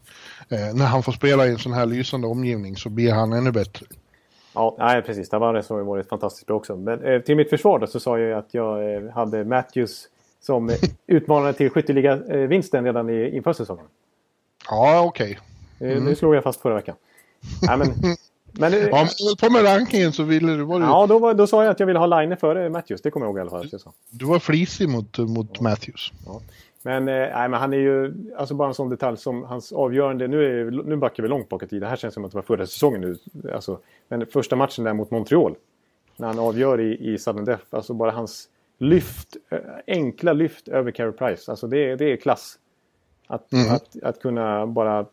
[0.49, 3.51] eh, när han får spela i en sån här lysande omgivning så blir han ännu
[3.51, 3.85] bättre.
[4.53, 5.29] Ja, nej, precis.
[5.29, 6.75] Tavares har ju varit fantastiskt bra också.
[6.75, 10.07] Men eh, till mitt försvar då så sa jag att jag eh, hade Matthews
[10.41, 10.71] som
[11.07, 13.85] utmanare till skytteliga-vinsten redan i, inför säsongen.
[14.69, 15.39] Ja, okej.
[15.79, 15.91] Okay.
[15.91, 16.05] Mm.
[16.05, 16.95] Det slog jag fast förra veckan.
[17.61, 17.87] Nej, men
[18.59, 20.63] Men, ja, men på med rankingen så ville du...
[20.63, 20.85] Var du...
[20.85, 23.01] Ja, då, var, då sa jag att jag ville ha Line före Matthews.
[23.01, 23.69] Det kommer jag ihåg i alla fall.
[23.69, 23.77] Du,
[24.09, 25.61] du var flisig mot, mot ja.
[25.61, 26.11] Matthews.
[26.25, 26.41] Ja.
[26.81, 30.27] Men, eh, nej, men han är ju, alltså bara en sån detalj som hans avgörande,
[30.27, 31.81] nu, är, nu backar vi långt bak i tiden.
[31.81, 33.17] Det här känns som att det var förra säsongen nu.
[33.53, 35.55] Alltså, men första matchen där mot Montreal.
[36.17, 37.63] När han avgör i, i sudden death.
[37.69, 41.51] Alltså bara hans lyft, eh, enkla lyft över Carey Price.
[41.51, 42.59] Alltså det, det är klass.
[43.27, 43.73] Att, mm.
[43.73, 45.05] att, att kunna bara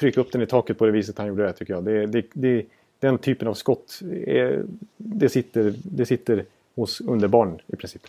[0.00, 1.84] trycka upp den i taket på det viset han gjorde det tycker jag.
[1.84, 2.66] Det, det, det,
[2.98, 4.64] den typen av skott, är,
[4.96, 6.44] det, sitter, det sitter
[6.74, 8.02] hos underbarn i princip.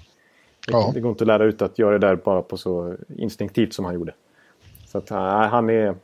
[0.68, 0.92] Ja.
[0.94, 3.86] Det går inte att lära ut att göra det där bara på så instinktivt som
[3.86, 4.14] han gjorde.
[4.86, 5.96] Så att han är...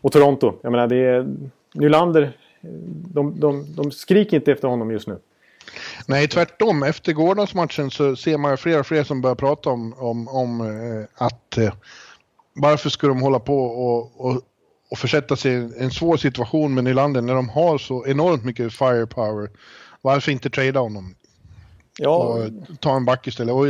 [0.00, 1.36] Och Toronto, jag menar det är...
[1.74, 2.36] Nylander,
[3.12, 5.18] de, de, de skriker inte efter honom just nu.
[6.06, 6.82] Nej, tvärtom.
[6.82, 11.24] Efter gårdagsmatchen så ser man fler och fler som börjar prata om, om, om eh,
[11.26, 11.72] att eh,
[12.52, 14.42] varför ska de hålla på och, och
[14.92, 18.72] och försätta sig i en svår situation med Nylander när de har så enormt mycket
[18.72, 19.50] firepower.
[20.00, 21.14] Varför inte trada honom?
[21.98, 22.16] Ja.
[22.16, 23.54] Och ta en back istället.
[23.54, 23.66] Och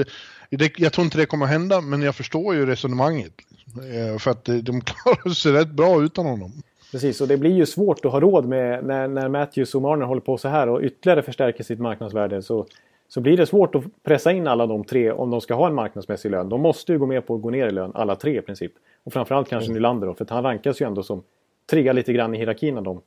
[0.50, 3.32] det, jag tror inte det kommer hända, men jag förstår ju resonemanget.
[3.76, 6.52] Eh, för att de klarar sig rätt bra utan honom.
[6.92, 10.06] Precis, och det blir ju svårt att ha råd med när, när Matthews och Marner
[10.06, 12.42] håller på så här och ytterligare förstärker sitt marknadsvärde.
[12.42, 12.66] Så,
[13.14, 15.74] så blir det svårt att pressa in alla de tre om de ska ha en
[15.74, 16.48] marknadsmässig lön.
[16.48, 18.72] De måste ju gå med på att gå ner i lön, alla tre i princip.
[19.04, 19.74] Och framförallt kanske mm.
[19.74, 21.22] Nylander då, för han rankas ju ändå som
[21.70, 23.00] trea lite grann i hierarkin av dem.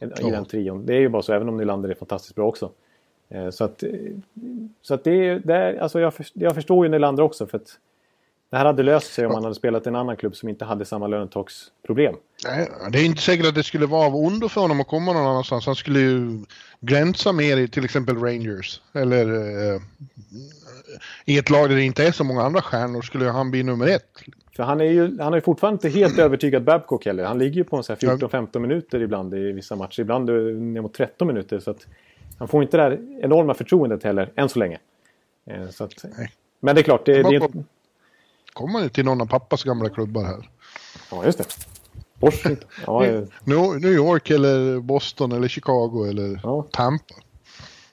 [0.00, 0.30] I ja.
[0.30, 0.86] den trion.
[0.86, 2.70] Det är ju bara så, även om Nylander är fantastiskt bra också.
[3.28, 3.90] Eh, så att, eh,
[4.82, 7.78] så att det, det är, alltså jag, jag förstår ju Nylander också för att
[8.50, 10.64] det här hade löst sig om man hade spelat i en annan klubb som inte
[10.64, 12.14] hade samma lönetaksproblem.
[12.44, 15.12] Nej, det är inte säkert att det skulle vara av ondo för honom att komma
[15.12, 15.66] någon annanstans.
[15.66, 16.44] Han skulle ju
[16.80, 18.80] glänsa mer i till exempel Rangers.
[18.92, 19.26] Eller
[19.74, 19.80] eh,
[21.24, 23.88] i ett lag där det inte är så många andra stjärnor skulle han bli nummer
[23.88, 24.18] ett.
[24.56, 27.24] För han är ju han är fortfarande inte helt övertygad Babcock heller.
[27.24, 30.00] Han ligger ju på 14-15 minuter ibland i vissa matcher.
[30.00, 31.58] Ibland ner mot 13 minuter.
[31.58, 31.86] Så att
[32.38, 34.78] han får inte det där enorma förtroendet heller, än så länge.
[35.46, 36.04] Eh, så att,
[36.60, 37.42] men det är klart, det, det är...
[38.60, 40.48] Kommer till någon av pappas gamla klubbar här?
[41.10, 41.44] Ja, just det.
[42.18, 42.68] Washington.
[42.86, 43.00] Ja,
[43.44, 46.66] New York eller Boston eller Chicago eller ja.
[46.70, 47.14] Tampa.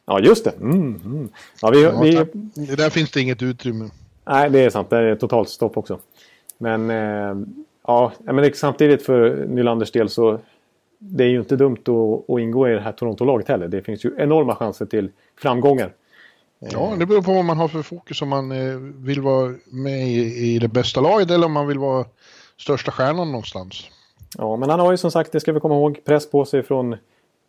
[0.05, 0.51] Ja, just det.
[0.51, 1.29] Mm, mm.
[1.61, 2.75] Ja, vi, ja, vi...
[2.75, 3.89] Där finns det inget utrymme.
[4.25, 4.89] Nej, det är sant.
[4.89, 5.99] Det är totalt stopp också.
[6.57, 7.47] Men eh,
[7.87, 10.39] ja, men samtidigt för Nylanders del så
[10.99, 13.67] det är ju inte dumt att, att ingå i det här Toronto-laget heller.
[13.67, 15.11] Det finns ju enorma chanser till
[15.41, 15.93] framgångar.
[16.59, 18.21] Ja, det beror på vad man har för fokus.
[18.21, 22.05] Om man eh, vill vara med i det bästa laget eller om man vill vara
[22.57, 23.89] största stjärnan någonstans.
[24.37, 26.63] Ja, men han har ju som sagt, det ska vi komma ihåg, press på sig
[26.63, 26.95] från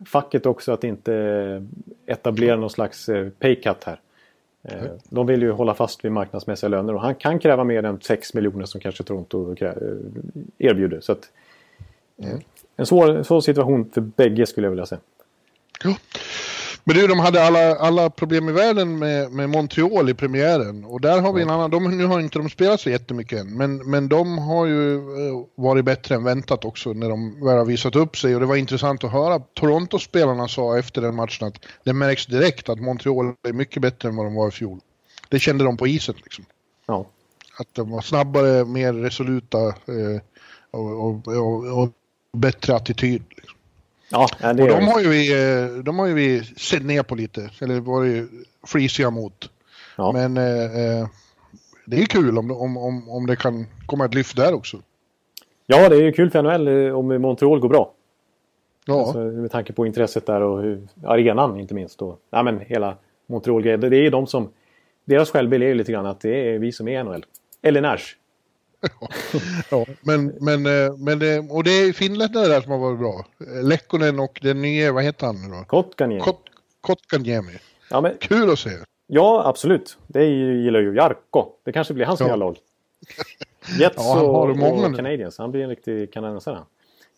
[0.07, 1.67] facket också att inte
[2.07, 4.01] etablera någon slags eh, paycut här.
[5.09, 8.35] De vill ju hålla fast vid marknadsmässiga löner och han kan kräva mer än 6
[8.35, 9.73] miljoner som kanske Toronto eh,
[10.59, 11.01] erbjuder.
[11.01, 11.31] Så att,
[12.23, 12.41] mm.
[12.77, 15.01] En svår, svår situation för bägge skulle jag vilja säga.
[15.85, 15.97] Ja.
[16.89, 20.85] Men du, de hade alla, alla problem i världen med, med Montreal i premiären.
[20.85, 23.57] Och där har vi en annan, de, nu har inte de spelat så jättemycket än,
[23.57, 27.65] men, men de har ju eh, varit bättre än väntat också när de väl har
[27.65, 28.35] visat upp sig.
[28.35, 29.39] Och det var intressant att höra.
[29.39, 34.17] Toronto-spelarna sa efter den matchen att det märks direkt att Montreal är mycket bättre än
[34.17, 34.81] vad de var i fjol.
[35.29, 36.45] Det kände de på isen liksom.
[36.87, 37.07] Ja.
[37.59, 40.21] Att de var snabbare, mer resoluta eh,
[40.71, 41.91] och, och, och, och
[42.33, 43.23] bättre attityd.
[43.29, 43.58] Liksom.
[44.11, 47.15] Ja, det Och de har, ju vi, eh, de har ju vi sett ner på
[47.15, 48.31] lite, eller varit
[48.67, 49.51] frisiga mot.
[49.97, 50.13] Ja.
[50.13, 51.09] Men eh, eh,
[51.87, 54.77] det är kul om, om, om, om det kan komma ett lyft där också.
[55.67, 57.93] ja, det är ju kul för NHL eh, om Montreal går bra.
[58.87, 62.03] Ja, Alltså, med tanke på intresset där och hur, arenan inte minst.
[62.03, 62.97] Och, ja, men hela
[63.27, 63.81] Montreal-grejen.
[63.81, 64.49] Det är ju de som...
[65.05, 67.25] Deras självbild är ju lite grann att det är vi som är NHL.
[67.63, 68.17] Eller Nash.
[69.71, 69.87] Ja.
[70.01, 73.25] Men, men, eh, men det, och det är finländare där som har varit bra.
[73.63, 75.65] Lekkonen och den nya, vad heter han nu då?
[75.65, 76.21] Kotkaniemi.
[76.25, 76.41] Kot,
[76.81, 77.53] Kotkaniemi.
[77.91, 78.71] Ja, men, Kul att se.
[79.07, 79.99] ja, absolut.
[80.07, 81.47] Det gillar ju Jarko.
[81.65, 82.27] Det kanske blir hans Ja.
[82.27, 82.57] nya lag.
[83.79, 84.97] Jets Ja, han har och, många och.
[84.97, 85.39] Canadiens.
[85.39, 86.59] Han blir en riktig kanadensare.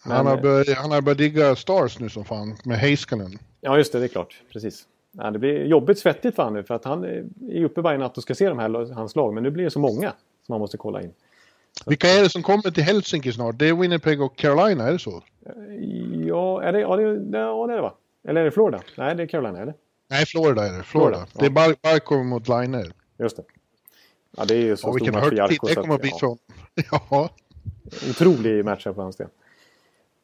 [0.04, 3.38] Men, han, har börjat, han har börjat digga Stars nu som fan, med Heiskanen.
[3.60, 3.98] Ja, just det.
[3.98, 4.42] Det är klart.
[4.52, 4.86] Precis.
[5.12, 6.62] Ja, det blir jobbigt svettigt för honom nu.
[6.64, 7.04] För att han
[7.50, 9.34] är uppe varje natt och ska se de här, hans lag.
[9.34, 10.12] Men nu blir det så många
[10.46, 11.12] som man måste kolla in.
[11.86, 13.58] Vilka är det som kommer till Helsinki snart?
[13.58, 15.22] Det är Winnipeg och Carolina, är det så?
[16.26, 17.94] Ja, är det, ja, det, ja, det är det va?
[18.28, 18.82] Eller är det Florida?
[18.96, 19.74] Nej, det är Carolina, eller?
[20.10, 20.82] Nej, Florida är det.
[20.82, 21.16] Florida.
[21.16, 21.40] Florida, ja.
[21.40, 22.92] Det är Bar Barkov mot Liner.
[23.18, 23.42] Just det.
[24.36, 25.66] Ja, det är ju så stor match för Jarko.
[25.66, 26.38] det så kommer att, bli ja, från.
[27.10, 27.30] Ja.
[28.10, 29.28] Otrolig match här för hans del.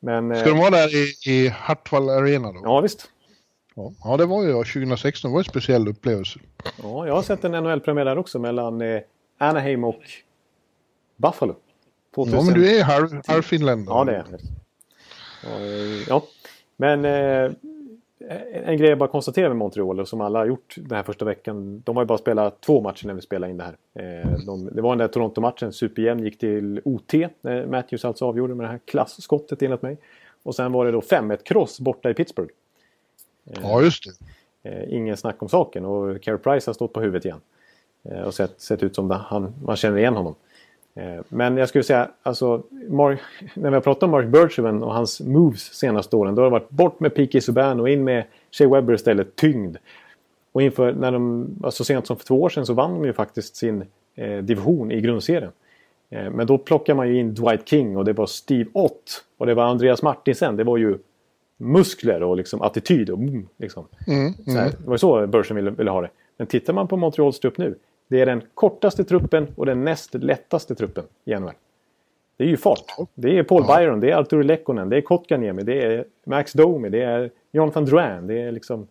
[0.00, 2.60] Men, eh, Ska de vara där i, i Hartwall Arena då?
[2.64, 3.10] ja, visst.
[3.74, 3.92] Ja.
[4.04, 5.30] ja, det var ju 2016.
[5.30, 6.38] Det var en speciell upplevelse.
[6.82, 9.00] Ja, jag har sett en NHL-premiär där också mellan eh,
[9.38, 10.02] Anaheim och
[11.16, 11.56] Buffalo.
[12.14, 12.38] 2000.
[12.38, 13.96] Ja, men du är halv, halvfinländare.
[13.98, 14.26] Ja, det är jag.
[15.44, 16.22] Ja, eh, Ja,
[16.76, 17.52] men eh,
[18.64, 21.24] en grej jag bara konstaterar med Montreal och som alla har gjort den här första
[21.24, 21.82] veckan.
[21.84, 23.76] De har ju bara spelat två matcher när vi spelade in det här.
[23.94, 27.12] Eh, de, det var den där Toronto-matchen, superjämn, gick till OT.
[27.40, 29.98] När Matthews alltså avgjorde med det här klassskottet enligt mig.
[30.42, 32.52] Och sen var det då 5-1-kross borta i Pittsburgh.
[33.44, 34.70] Ja, just det.
[34.70, 37.40] Eh, ingen snack om saken och Carey Price har stått på huvudet igen.
[38.04, 40.34] Eh, och sett, sett ut som han, man känner igen honom.
[40.96, 43.20] Eh, men jag skulle säga, alltså, Mark,
[43.54, 46.34] när vi har pratat om Mark Bergevin och hans moves senaste åren.
[46.34, 47.40] Då har det varit bort med P.K.
[47.40, 49.76] Subban och in med Shea Weber istället, tyngd.
[50.52, 53.04] Och inför, när de, alltså, så sent som för två år sedan så vann de
[53.04, 53.84] ju faktiskt sin
[54.14, 55.50] eh, division i grundserien.
[56.10, 59.24] Eh, men då plockar man ju in Dwight King och det var Steve Ott.
[59.38, 60.56] Och det var Andreas Martinsen.
[60.56, 60.98] Det var ju
[61.56, 63.86] muskler och liksom attityd och boom, liksom.
[64.06, 66.10] Mm, Så här, det var ju så börsen ville, ville ha det.
[66.36, 67.74] Men tittar man på Montreals trupp nu.
[68.08, 71.52] Det är den kortaste truppen och den näst lättaste truppen i NHL.
[72.36, 72.84] Det är ju fart.
[73.14, 73.76] Det är Paul Ja.
[73.78, 77.84] Byron, det är Arturi Lekkonen, det är Kotkaniemi, det är Max Domi, det är Jonathan
[77.84, 78.86] Drouin, det är liksom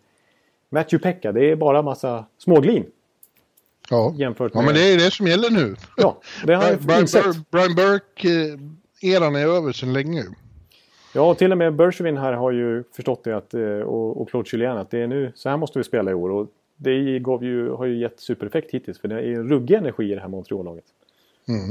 [0.68, 1.32] Matthew Pekka.
[1.32, 2.84] Det är bara massa småglin
[3.90, 4.14] Ja.
[4.16, 4.66] jämfört ja, med...
[4.66, 5.76] men det är det som gäller nu.
[5.96, 7.50] Ja, det har jag Brian, insett.
[7.50, 10.24] Brian Burke-eran är över sedan länge.
[11.14, 14.30] Ja, och till och med Bergevin här har ju förstått det att, eh, och, och
[14.30, 16.30] Claude Julien att det är nu, så här måste vi spela i år.
[16.30, 20.12] Och det gav ju, har ju gett supereffekt hittills för det är en ruggig energi
[20.12, 20.84] i det här Montreal-laget.
[21.48, 21.70] Mm.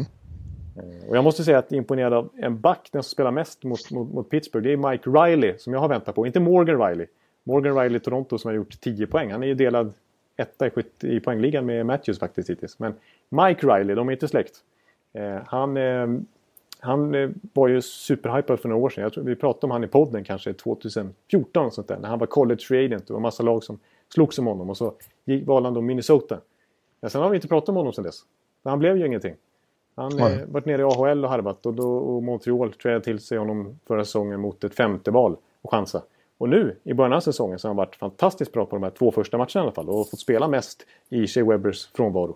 [0.75, 3.31] Eh, Och jag måste säga att jag är imponerad av en back, den som spelar
[3.31, 4.63] mest mot, mot, mot Pittsburgh.
[4.63, 6.25] Det är Mike Riley som jag har väntat på.
[6.25, 7.07] Inte Morgan Riley.
[7.43, 9.31] Morgan Riley i Toronto som har gjort 10 poäng.
[9.31, 9.93] Han är ju delad
[10.37, 12.79] etta i, i poängligan med Matthews faktiskt hittills.
[12.79, 12.93] Men
[13.29, 14.53] Mike Riley, de är inte släkt.
[15.13, 16.07] Eh, han eh,
[16.79, 19.11] han eh, var ju superhypad för några år sedan.
[19.11, 21.65] Tror vi pratade om han i podden kanske 2014.
[21.65, 23.07] Och sånt där, när han var college free agent.
[23.07, 23.79] Det var massa lag som
[24.13, 24.69] slogs om honom.
[24.69, 24.93] Och så
[25.25, 26.39] gick, valde han då Minnesota.
[27.01, 28.21] Men sen har vi inte pratat om honom sen dess.
[28.63, 29.35] Han blev ju ingenting.
[29.95, 30.33] Han Nej.
[30.33, 33.79] eh, varit nere i AHL och harvat och, då, och Montreal trädde till sig honom
[33.87, 36.01] förra säsongen mot ett femte val och chansa.
[36.37, 38.89] Och nu i början av säsongen så har han varit fantastiskt bra på de här
[38.89, 42.35] två första matcherna i alla fall och fått spela mest i Shea Webbers frånvaro.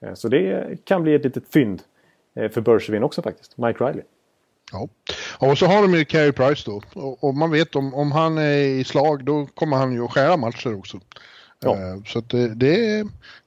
[0.00, 1.82] Eh, Så det kan bli ett litet fynd
[2.34, 4.02] eh, för Bergevin också faktiskt, Mike Riley.
[4.72, 4.88] Ja.
[5.38, 6.82] Och så har de ju Carey Price då.
[6.94, 10.12] Och, och man vet om, om han är i slag då kommer han ju att
[10.12, 11.00] skära matcher också.
[11.60, 11.72] Ja.
[11.74, 12.98] Eh, Så det, det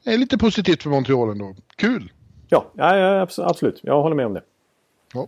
[0.06, 1.56] är, lite positivt för Montreal ändå.
[1.76, 2.12] Kul!
[2.50, 3.80] Ja, ja, ja abs- absolut.
[3.84, 4.42] Jag håller med om det.
[5.14, 5.28] Ja.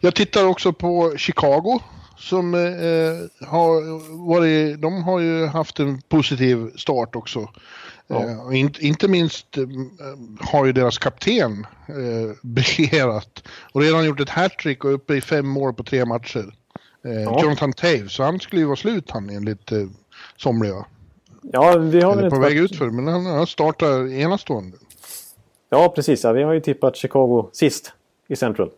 [0.00, 1.80] Jag tittar också på Chicago
[2.18, 7.48] som eh, har varit, de har ju haft en positiv start också.
[8.08, 8.24] Ja.
[8.52, 9.64] Eh, inte, inte minst eh,
[10.40, 13.42] har ju deras kapten eh, briljerat
[13.72, 16.54] och redan gjort ett hattrick och uppe i fem mål på tre matcher.
[17.04, 17.42] Eh, Ja.
[17.42, 19.78] Jonathan Taves, så han skulle ju vara slut han enligt eh,
[20.36, 20.84] somliga.
[21.42, 24.76] Ja, vi har väl Eller inte på väg varit- utför, men han har startat enastående.
[25.70, 26.24] Ja, precis.
[26.24, 27.92] Ja, vi har ju tippat Chicago sist
[28.28, 28.70] i Central.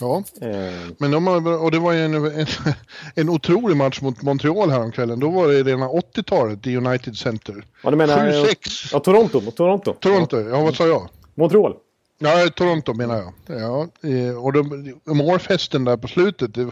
[0.00, 2.46] Ja, Eh, men de har, och det var ju en, en,
[3.14, 5.20] en otrolig match mot Montreal häromkvällen.
[5.20, 7.64] Då var det rena 80-talet i United Center.
[7.82, 8.30] ja, du menar...
[8.32, 8.88] 7-6.
[8.92, 9.40] Ja, Toronto.
[9.50, 9.92] Toronto.
[10.00, 11.08] Toronto, ja vad sa jag?
[11.34, 11.74] Montreal.
[12.18, 13.32] Ja, Toronto menar jag.
[13.60, 16.70] Ja, eh, och de, målfesten där på slutet, det,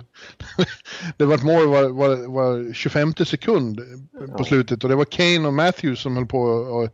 [1.16, 4.44] det var ett mål var, var, var 25 sekund på Ja.
[4.44, 6.88] slutet och det var Kane och Matthews som höll på och,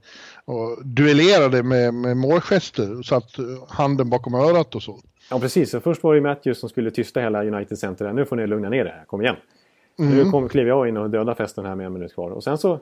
[0.45, 5.01] och duellerade med, med målgester och satt eh, handen bakom örat och så.
[5.31, 5.71] Ja, precis.
[5.71, 8.13] Så först var det Matthews som skulle tysta hela United Center.
[8.13, 9.05] Nu får ni lugna ner er här.
[9.05, 9.37] Kom igen.
[9.99, 10.15] Mm.
[10.17, 12.31] Nu kom, kliver jag in och dödar festen här med en minut kvar.
[12.31, 12.81] Och sen så...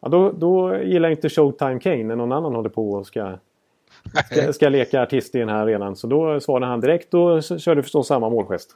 [0.00, 3.38] Ja, då, då gillar inte Showtime Kane när någon annan håller på och ska,
[4.30, 5.96] ska, ska leka artist i den här arenan.
[5.96, 8.70] Så då svarade han direkt och körde förstås samma målgest.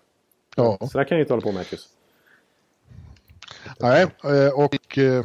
[0.57, 1.89] Ja, Så där kan ju inte hålla på Matthews.
[3.81, 5.25] nej, eh, och eh,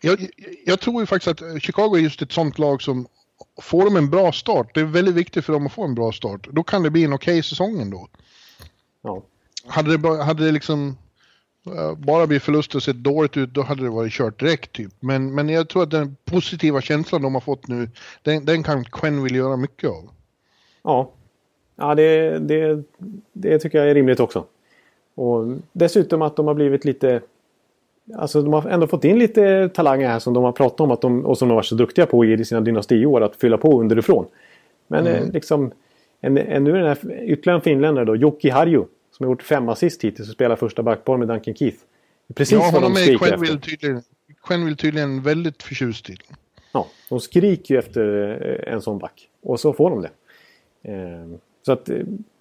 [0.00, 0.26] jag,
[0.66, 3.06] jag tror ju faktiskt att Chicago är just ett sånt lag som
[3.62, 6.12] får de en bra start, det är väldigt viktigt för dem att få en bra
[6.12, 8.08] start, då kan det bli en okej säsong ändå.
[9.02, 9.22] Ja.
[9.66, 10.96] Hade det, hade det liksom
[11.66, 14.92] eh, bara blivit förluster och sett dåligt ut, då hade det varit kört direkt typ.
[15.00, 17.90] Men, men jag tror att den positiva känslan de har fått nu,
[18.22, 20.10] den, den kan Quenneville göra mycket av.
[20.82, 21.10] Ja,
[21.76, 22.84] ja det, det,
[23.32, 24.44] det tycker jag är rimligt också.
[25.14, 27.22] Och dessutom att de har blivit lite...
[28.14, 31.00] Alltså de har ändå fått in lite talanger här som de har pratat om att
[31.00, 34.26] de, och som de varit så duktiga på i sina dynastiår att fylla på underifrån.
[34.86, 35.72] Men eh, liksom...
[36.20, 38.84] En, en, nu är den här ytterligare en finländare då, Jocke Harju.
[39.10, 41.76] Som har gjort fem assist hittills och spelar första backpar med Duncan Keith.
[42.34, 43.70] Precis Ja, vad de honom är Quenneville efter.
[43.70, 46.16] tydligen, tydligen väldigt förtjust i.
[46.72, 48.30] Ja, de skriker ju efter
[48.66, 49.28] eh, en sån back.
[49.42, 50.10] Och så får de det.
[50.92, 51.96] Eh, Så att, eh,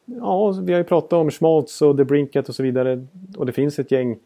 [0.05, 3.05] ja, vi har ju pratat om Schmaltz och The Brinkat och så vidare.
[3.37, 4.17] Och det finns ett gäng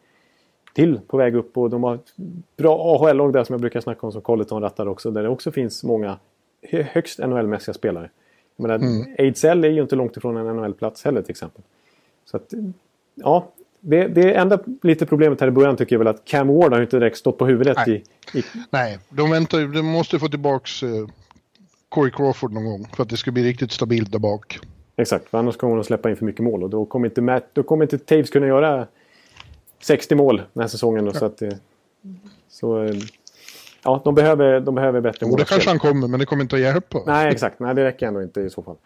[0.72, 2.12] till på väg upp och de har ett
[2.56, 5.10] bra AHL-lag där som jag brukar snacka om som Colleton rattar också.
[5.10, 6.18] Där det också finns många
[6.62, 8.10] hö- högst NHL-mässiga spelare.
[8.56, 11.62] Jag menar, Ejdsell är ju inte långt ifrån en NHL-plats heller till exempel.
[12.24, 12.52] Så att,
[13.14, 13.48] ja,
[13.80, 16.78] det, det enda lite problemet här i början tycker jag väl att Cam Ward har
[16.78, 18.04] ju inte direkt stått på huvudet Nej.
[18.34, 21.06] i, i Nej, de väntar de måste få tillbaks eh,
[21.88, 24.58] Corey Crawford någon gång för att det ska bli riktigt stabilt där bak.
[24.96, 27.48] Exakt, för annars kommer de släppa in för mycket mål och då kommer inte, Matt,
[27.52, 28.86] då kommer inte Taves kunna göra
[29.82, 31.04] 60 mål den här säsongen.
[31.04, 31.52] Då, så att, eh,
[32.48, 32.96] så, eh,
[33.84, 36.56] ja, de behöver, de behöver bättre Och det kanske han kommer, men det kommer inte
[36.56, 37.02] att hjälpa.
[37.06, 37.60] Nej, exakt.
[37.60, 38.76] Nej, det räcker ändå inte i så fall.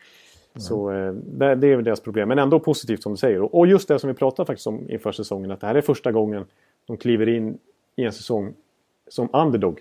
[0.58, 2.28] Så eh, det, det är väl deras problem.
[2.28, 3.42] Men ändå positivt som du säger.
[3.42, 5.50] Och, och just det som vi pratade faktiskt om inför säsongen.
[5.50, 6.44] Att det här är första gången
[6.86, 7.58] de kliver in
[7.96, 8.54] i en säsong
[9.08, 9.80] som underdog.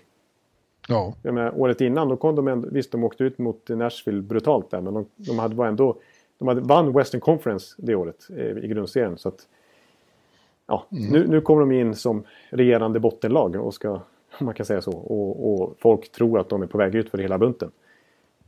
[0.88, 4.22] Ja, Jag menar, året innan, då kom de ändå, visst de åkte ut mot Nashville
[4.22, 5.96] brutalt där, men de, de hade var ändå,
[6.38, 9.18] de hade vann Western Conference det året eh, i grundserien.
[9.18, 9.46] Så att,
[10.68, 14.00] ja, nu, nu kommer de in som regerande bottenlag och ska,
[14.40, 17.18] man kan säga så, och, och folk tror att de är på väg ut för
[17.18, 17.70] hela bunten.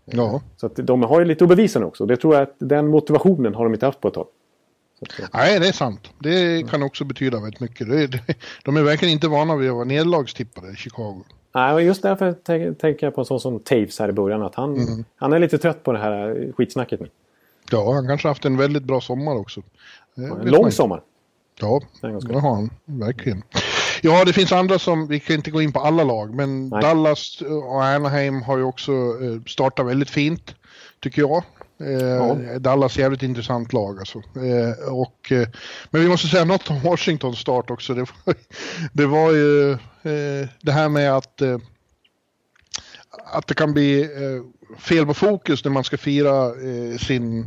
[0.04, 0.40] ja.
[0.56, 2.06] Så att de har ju lite att bevisa nu också.
[2.06, 4.26] Det tror jag att den motivationen har de inte haft på ett tag.
[5.02, 6.10] Att, eh, Nej, det är sant.
[6.18, 7.88] Det kan också betyda väldigt mycket.
[7.88, 8.20] Det, det,
[8.64, 11.24] de är verkligen inte vana vid att vara nederlagstippade i Chicago.
[11.54, 14.42] Nej, och just därför tänk- tänker jag på en sån som Taves här i början.
[14.42, 17.08] Att han, han är lite trött på det här skitsnacket nu.
[17.70, 19.62] Ja, han kanske haft en väldigt bra sommar också.
[20.14, 21.02] Det En lång sommar.
[21.60, 22.70] Ja, det har han.
[22.84, 23.42] Verkligen.
[24.02, 26.82] Ja, det finns andra som, vi kan inte gå in på alla lag, men Nej.
[26.82, 30.54] Dallas och Anaheim har ju också eh, startat väldigt fint,
[31.00, 31.42] tycker jag.
[31.80, 34.18] Eh, Dallas är jävligt intressant lag alltså.
[34.18, 35.32] Eh, och,
[35.90, 37.94] men vi måste säga något om Washingtons start också.
[37.94, 38.34] Det var,
[38.92, 39.76] det var ju
[40.60, 41.42] det här med att,
[43.32, 44.08] att det kan bli
[44.78, 47.46] fel på fokus när man ska fira eh, sin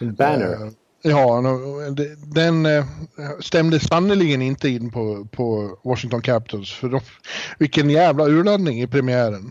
[0.00, 0.72] Banner.
[1.02, 1.42] Ja,
[1.96, 2.84] det- den eh,
[3.40, 6.72] stämde sannerligen inte in på, på Washington Capitals.
[6.72, 7.00] För de,
[7.58, 9.50] vilken jävla urladdning i premiären.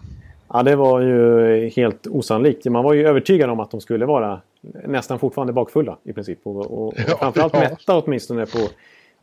[0.54, 2.66] Ja, det var ju helt osannolikt.
[2.66, 4.42] Man var ju övertygad om att de skulle vara
[4.88, 6.40] nästan fortfarande bakfulla i princip.
[6.44, 7.60] Och, och, och Ja, framförallt ja.
[7.60, 8.60] mätta åtminstone på...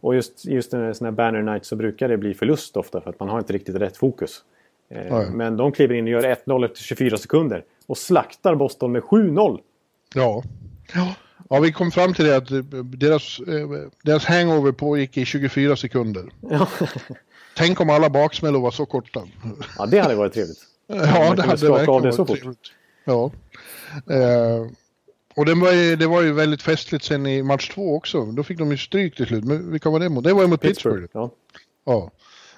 [0.01, 3.11] Och just, just en sån här banner night så brukar det bli förlust ofta för
[3.11, 4.43] att man har inte riktigt rätt fokus.
[4.91, 5.27] Eh, Nej.
[5.31, 7.65] Men de kliver in och gör 1-0 efter 24 sekunder.
[7.87, 9.59] Och slaktar Boston med 7-0.
[10.15, 10.43] Ja.
[10.95, 11.15] ja.
[11.51, 13.69] Ja, vi kom fram till det att eh, deras, eh,
[14.03, 16.25] deras hangover pågick i 24 sekunder.
[16.51, 16.69] Ja.
[17.57, 19.23] Tänk om alla baksmällor var så korta.
[19.79, 20.59] ja, det hade varit trevligt.
[20.87, 22.39] Ja, det hade verkligen av det varit så fort.
[22.39, 22.61] trevligt.
[23.05, 23.31] Ja.
[24.15, 24.67] Eh,
[25.37, 28.25] och det var, ju, det var ju väldigt festligt sen i match två också.
[28.25, 29.45] Då fick de ju stryk till slut.
[29.45, 30.25] Men vilka var det mot?
[30.25, 31.01] Det var ju mot Pittsburgh.
[31.03, 31.31] Pittsburgh.
[31.85, 32.11] Ja.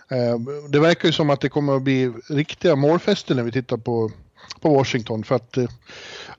[0.08, 0.16] Ja.
[0.16, 3.76] Eh, Det verkar ju som att det kommer att bli riktiga målfester när vi tittar
[3.76, 4.10] på,
[4.60, 5.24] på Washington.
[5.24, 5.64] För att eh,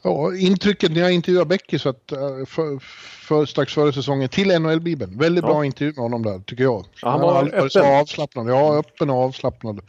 [0.01, 2.79] ja, intrycket när jag intervjuade Becky så att, eh, för,
[3.27, 5.17] för, strax före säsongen till NHL-bibeln.
[5.17, 5.47] Väldigt Ja.
[5.47, 6.85] bra intervju med honom där, tycker jag.
[7.01, 7.99] Ja, han var varit så öppen.
[7.99, 8.49] avslappnad.
[8.49, 9.79] Ja, öppen och avslappnad.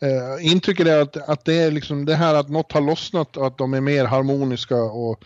[0.00, 3.46] Eh, intrycket är att, att det är liksom det här att något har lossnat och
[3.46, 5.24] att de är mer harmoniska och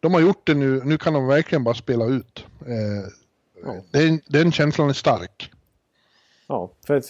[0.00, 2.44] de har gjort det nu, nu kan de verkligen bara spela ut.
[2.66, 3.10] Eh,
[3.64, 3.74] Ja.
[3.90, 5.50] den, den känslan är stark.
[6.46, 7.02] Ja, för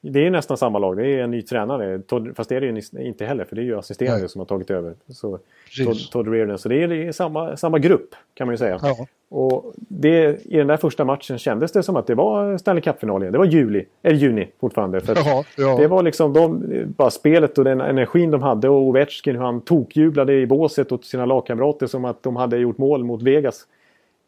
[0.00, 0.96] det är nästan samma lag.
[0.96, 1.98] Det är en ny tränare.
[1.98, 4.28] Todd, fast det är det ju inte heller för det är ju assisterande Nej.
[4.28, 4.94] som har tagit över.
[5.08, 5.38] Så.
[5.84, 6.58] Todd, Todd Reardon.
[6.58, 8.78] Så det är, det är samma, samma grupp kan man ju säga.
[8.82, 9.06] Ja.
[9.30, 13.22] Och det, i den där första matchen kändes det som att det var Stanley Cup-final
[13.22, 13.32] igen.
[13.32, 15.00] Det var juli, eller juni fortfarande.
[15.00, 15.76] För Ja, ja.
[15.76, 16.64] Det var liksom de,
[16.96, 21.04] bara spelet och den energin de hade och Ovechkin hur han tokjublade i båset åt
[21.04, 23.66] sina lagkamrater som att de hade gjort mål mot Vegas.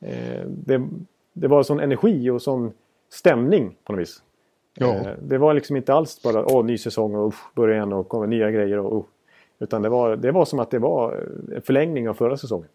[0.00, 0.88] Eh, det,
[1.32, 2.72] det var sån energi och sån
[3.10, 4.22] stämning på något vis.
[4.80, 4.94] Ja.
[4.94, 8.08] Eh, det var liksom inte alls bara åh, ny säsong och usch, börja igen och
[8.08, 8.78] kommer nya grejer.
[8.78, 9.06] Och, usch.
[9.58, 11.26] Utan det var, det var som att det var
[11.56, 12.68] en förlängning av förra säsongen.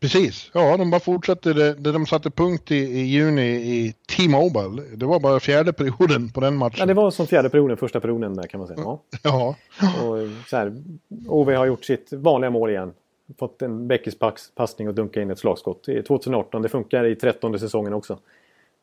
[0.00, 0.50] Precis.
[0.54, 4.82] Ja, de bara fortsatte det, det de satte punkt i, i juni i T-Mobile.
[4.96, 6.76] Det var bara fjärde perioden på den matchen.
[6.78, 8.80] Ja, det var som fjärde perioden, första perioden där kan man säga.
[8.80, 9.00] Ja.
[9.22, 10.18] Ja, Och
[10.50, 10.82] så här,
[11.28, 12.92] Ove har gjort sitt vanliga mål igen.
[13.38, 15.88] Fått en Beckis pass- passning och dunka in ett slagskott.
[15.88, 18.18] I 2018, det funkar i trettonde säsongen också.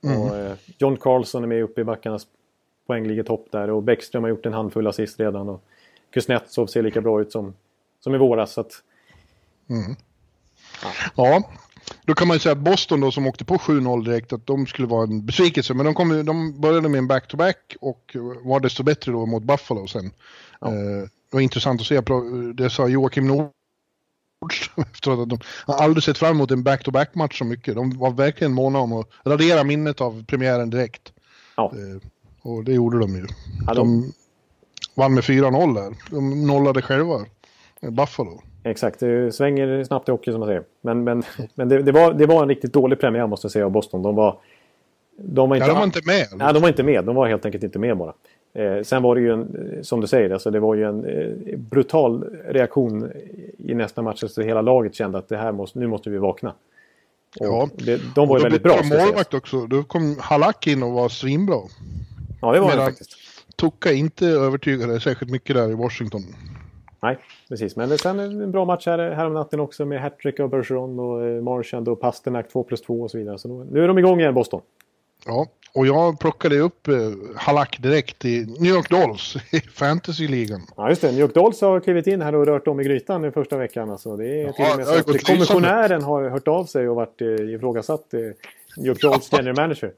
[0.03, 2.27] Och, eh, John Carlson är med uppe i backarnas
[2.89, 5.49] poängligatopp där och Bäckström har gjort en handfull assist redan.
[5.49, 5.63] Och
[6.13, 7.53] Kuznetsov ser lika bra ut som,
[7.99, 8.53] som i våras.
[8.53, 8.71] Så att,
[11.15, 11.43] ja.
[12.05, 14.67] Då kan man ju säga att Boston då som åkte på 7-0 direkt, att de
[14.67, 15.73] skulle vara en besvikelse.
[15.73, 19.87] Men de, kom, de började med en back-to-back och var desto bättre då mot Buffalo
[19.87, 20.05] sen.
[20.65, 22.01] Eh, det var intressant att se,
[22.53, 27.45] det sa Joakim Nordström efteråt, att de har aldrig sett fram emot en back-to-back-match så
[27.45, 27.75] mycket.
[27.75, 31.13] De var verkligen måna om att radera minnet av premiären direkt.
[31.55, 32.01] ja, Eh,
[32.49, 33.25] Och det gjorde de ju.
[33.67, 35.93] Ja, de- De vann med 4-0 där.
[36.11, 37.19] De nollade själva
[37.81, 38.41] Buffalo.
[38.63, 38.99] exakt.
[38.99, 40.63] Det svänger snabbt i hockey som man säger.
[40.81, 41.23] Men, men,
[41.55, 44.03] men det, det, var, det var en riktigt dålig premiär måste jag säga av Boston.
[44.03, 44.37] De var,
[45.17, 46.27] de var Ja, inte, de var inte med.
[46.35, 47.05] Nej, de var inte med.
[47.05, 48.13] De var helt enkelt inte med bara.
[48.53, 51.57] Eh, sen var det ju en, som du säger, alltså det var ju en eh,
[51.57, 53.11] brutal reaktion
[53.57, 54.23] i nästa match.
[54.27, 56.49] Så hela laget kände att det här måste, nu måste vi vakna.
[57.39, 57.69] Och Ja.
[57.73, 58.75] det, de var ju väldigt bra.
[58.83, 59.67] målvakt också.
[59.67, 61.57] Då kom Halak in och var svinbra.
[62.41, 63.17] Ja, det var det faktiskt.
[63.55, 66.21] Tucka inte övertygade särskilt mycket där i Washington.
[67.01, 67.17] Nej,
[67.49, 67.75] precis.
[67.75, 70.99] Men det, sen en bra match här, här om natten också med hattrick av Bergeron
[70.99, 73.37] och eh, Marchand och Pasternak 2 plus 2 och så vidare.
[73.37, 74.61] Så nu, nu är de igång igen, Boston.
[75.25, 76.95] Ja, och jag plockade upp eh,
[77.35, 80.61] Halak direkt i New York Dolls i fantasyligan.
[80.77, 81.11] Ja, just det.
[81.11, 83.89] New York Dolls har klivit in här och rört om i grytan den första veckan.
[83.89, 87.21] Alltså, det är till och med så att kommissionären har hört av sig och varit
[87.21, 88.19] eh, ifrågasatt eh,
[88.77, 89.91] New York Dolls general manager.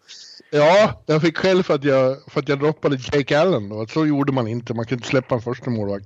[0.51, 3.69] Ja, jag fick själv för att jag, för att jag droppade Jake Allen.
[3.69, 3.87] Då.
[3.87, 4.73] Så gjorde man inte.
[4.73, 6.05] Man kunde inte släppa en första målvakt.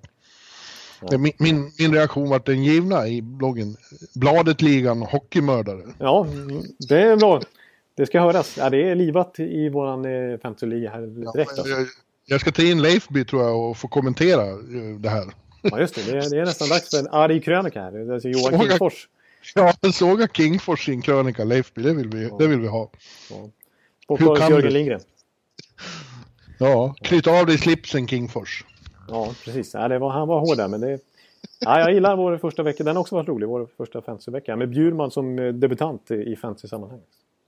[1.09, 3.77] Det- Min, min, min reaktion var den givna i bloggen.
[4.15, 5.81] Bladet-ligan hockeymördare.
[5.99, 6.27] Ja,
[6.89, 7.41] det är bra.
[7.97, 8.55] Det ska höras.
[8.57, 11.49] Ja, det är livat i våran eh, fantasyliga här direkt.
[11.51, 11.67] Alltså.
[11.67, 11.87] Jag,
[12.25, 15.25] jag ska ta in Leifby tror jag och få kommentera eh, det här.
[15.61, 16.11] Ja, just det.
[16.11, 18.13] Det är, det är nästan dags för en arg krönika här.
[18.13, 19.07] Alltså Johan Såga- Kingfors.
[19.55, 22.89] Ja, såga Kingfors en krönika, Leifby, det vill vi, det vill vi ha.
[24.03, 24.73] Sportbladets kan Jörgen?
[24.73, 25.01] Lindgren.
[26.59, 28.65] Ja, knyt av dig slipsen Kingfors.
[29.07, 29.73] Ja, precis.
[29.73, 30.99] Ja, det var, han var hård där, men det...
[31.59, 32.83] Ja, jag gillar vår första vecka.
[32.83, 34.55] Den har också varit rolig, vår första fantasyvecka.
[34.55, 36.99] Med Bjurman som eh, debutant i i fantasy-sammanhang.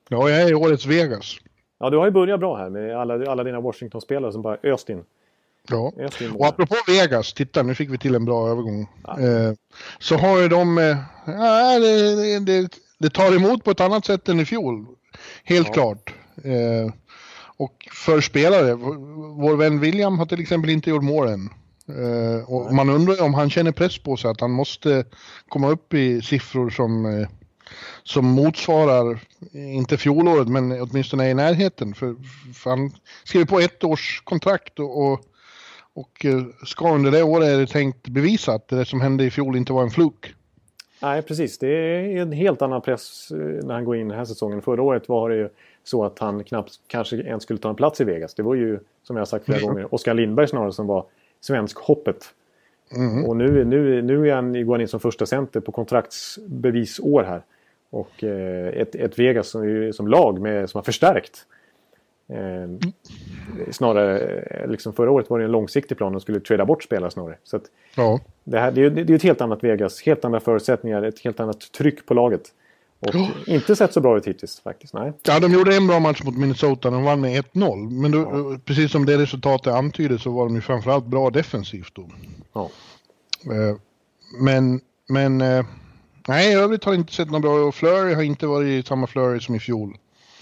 [0.09, 1.37] Ja, jag är i årets Vegas.
[1.79, 4.89] Ja, du har ju börjat bra här med alla, alla dina Washington-spelare som bara öst
[4.89, 5.03] in.
[5.69, 5.91] Ja.
[6.33, 8.89] Och apropå Vegas, titta nu fick vi till en bra övergång.
[9.07, 9.53] Eh,
[9.99, 14.29] så har ju de, eh, ja, det, det, det, tar emot på ett annat sätt
[14.29, 14.85] än i fjol.
[15.43, 15.73] Helt Ja.
[15.73, 16.13] klart.
[16.43, 16.93] Eh,
[17.57, 21.49] och för spelare, vår vän William har till exempel inte gjort mål än.
[21.89, 25.05] Eh, och man undrar om han känner press på sig att han måste
[25.49, 27.27] komma upp i siffror som, eh,
[28.03, 29.19] som motsvarar,
[29.53, 31.93] inte fjolåret, men åtminstone är i närheten.
[31.93, 32.15] För,
[32.53, 32.91] för han
[33.23, 35.21] skriver på ett års kontrakt och, och
[35.97, 39.31] och eh, ska under det året är det tänkt bevisa att det som hände i
[39.31, 40.35] fjol inte var en fluk.
[41.01, 41.57] Nej, precis.
[41.57, 44.61] Det är en helt annan press eh, när han går in den här säsongen.
[44.61, 45.49] Förra året var det ju
[45.83, 48.33] så att han knappt kanske ens skulle ta en plats i Vegas.
[48.33, 49.69] Det var ju, som jag har sagt flera Mm.
[49.69, 51.05] gånger, Oskar Lindberg snarare som var
[51.41, 52.25] svensk-hoppet.
[52.95, 53.25] Mm.
[53.25, 57.41] Och nu, nu, nu är han, går han in som första center på kontraktsbevisår här.
[57.89, 61.45] Och eh, ett, ett Vegas som, som lag med, som har förstärkt.
[62.29, 66.11] Eh, snarare, eh, liksom förra året var det en långsiktig plan.
[66.11, 67.37] De skulle trada bort spelare snarare.
[67.43, 67.59] Så
[67.95, 68.19] Ja.
[68.43, 71.39] det, här, det, är, det är ett helt annat Vegas, helt andra förutsättningar, ett helt
[71.39, 72.41] annat tryck på laget.
[72.99, 73.27] Och Ja.
[73.47, 74.93] inte sett så bra ut hittills faktiskt.
[74.93, 75.13] Nej.
[75.23, 77.89] ja, de gjorde en bra match mot Minnesota, de vann med 1-0.
[78.01, 82.09] Men då, precis som det resultatet antyder så var de ju framförallt bra defensivt då.
[82.53, 82.69] Ja.
[83.45, 83.75] Eh,
[84.41, 85.65] Men, men eh,
[86.27, 89.39] nej, i övrigt har inte sett något bra och Flurry har inte varit samma Flurry
[89.39, 89.97] som i fjol.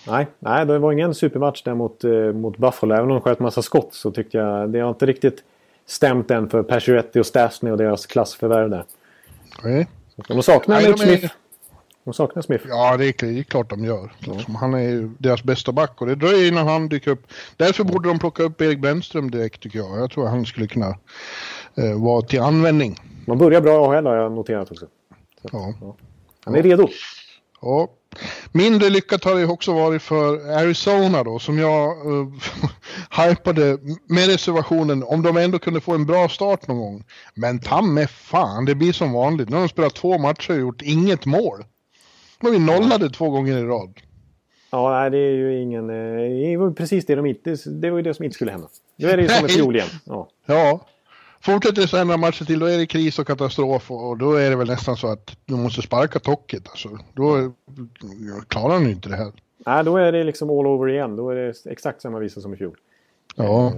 [0.08, 2.93] Nej, nej, det var ingen supermatch där mot, eh, mot Buffalo.
[2.95, 5.43] Även om de sköt massa skott så tyckte jag det har inte riktigt
[5.86, 8.84] stämt än för Pacioretty och Stastny och deras klassförvärv där.
[9.64, 9.88] Nej.
[10.28, 11.34] De saknar Nej, de är- Smith.
[12.03, 12.66] De saknar Smith.
[12.70, 14.12] Ja, det är, det är klart de gör.
[14.20, 14.56] Liksom.
[14.56, 17.28] Han är ju deras bästa back och det dröjer innan han dyker upp.
[17.58, 19.99] Därför borde de plocka upp Erik Brännström direkt tycker jag.
[19.99, 20.88] Jag tror han skulle kunna
[21.76, 22.99] eh, vara till användning.
[23.28, 24.86] Man börjar bra i AHL har jag noterat också.
[25.41, 25.74] Så, Ja.
[25.82, 25.95] ja.
[26.45, 26.88] Han är redo.
[27.62, 27.88] Ja.
[28.51, 32.28] Mindre lyckat har det också varit för Arizona då, som jag uh,
[33.30, 37.03] hypade med reservationen om de ändå kunde få en bra start någon gång.
[37.34, 39.49] Men ta med fan, det blir som vanligt.
[39.49, 41.63] Nu har de spelat två matcher och gjort inget mål.
[42.41, 43.93] De är nollade två gånger i rad.
[44.72, 45.89] Ja, nej, det är ju ingen...
[45.89, 47.55] eh, Det var precis det de inte...
[47.66, 48.68] Det var ju det som inte skulle hända.
[48.97, 49.55] Nu är det ju som Nej.
[49.55, 49.88] fjol igen.
[50.05, 50.30] Ja.
[50.45, 50.80] Ja.
[51.46, 54.34] Fortsätter det så här några matcher till, då är det kris och katastrof och då
[54.34, 56.70] är det väl nästan så att de måste sparka Tocket.
[56.70, 56.89] Alltså.
[57.14, 57.54] Då
[58.48, 59.32] klarar han ju inte det här.
[59.66, 61.16] Nej, då är det liksom all over igen.
[61.16, 62.76] Då är det exakt samma visa som i fjol.
[63.36, 63.68] Ja.
[63.68, 63.74] Eh,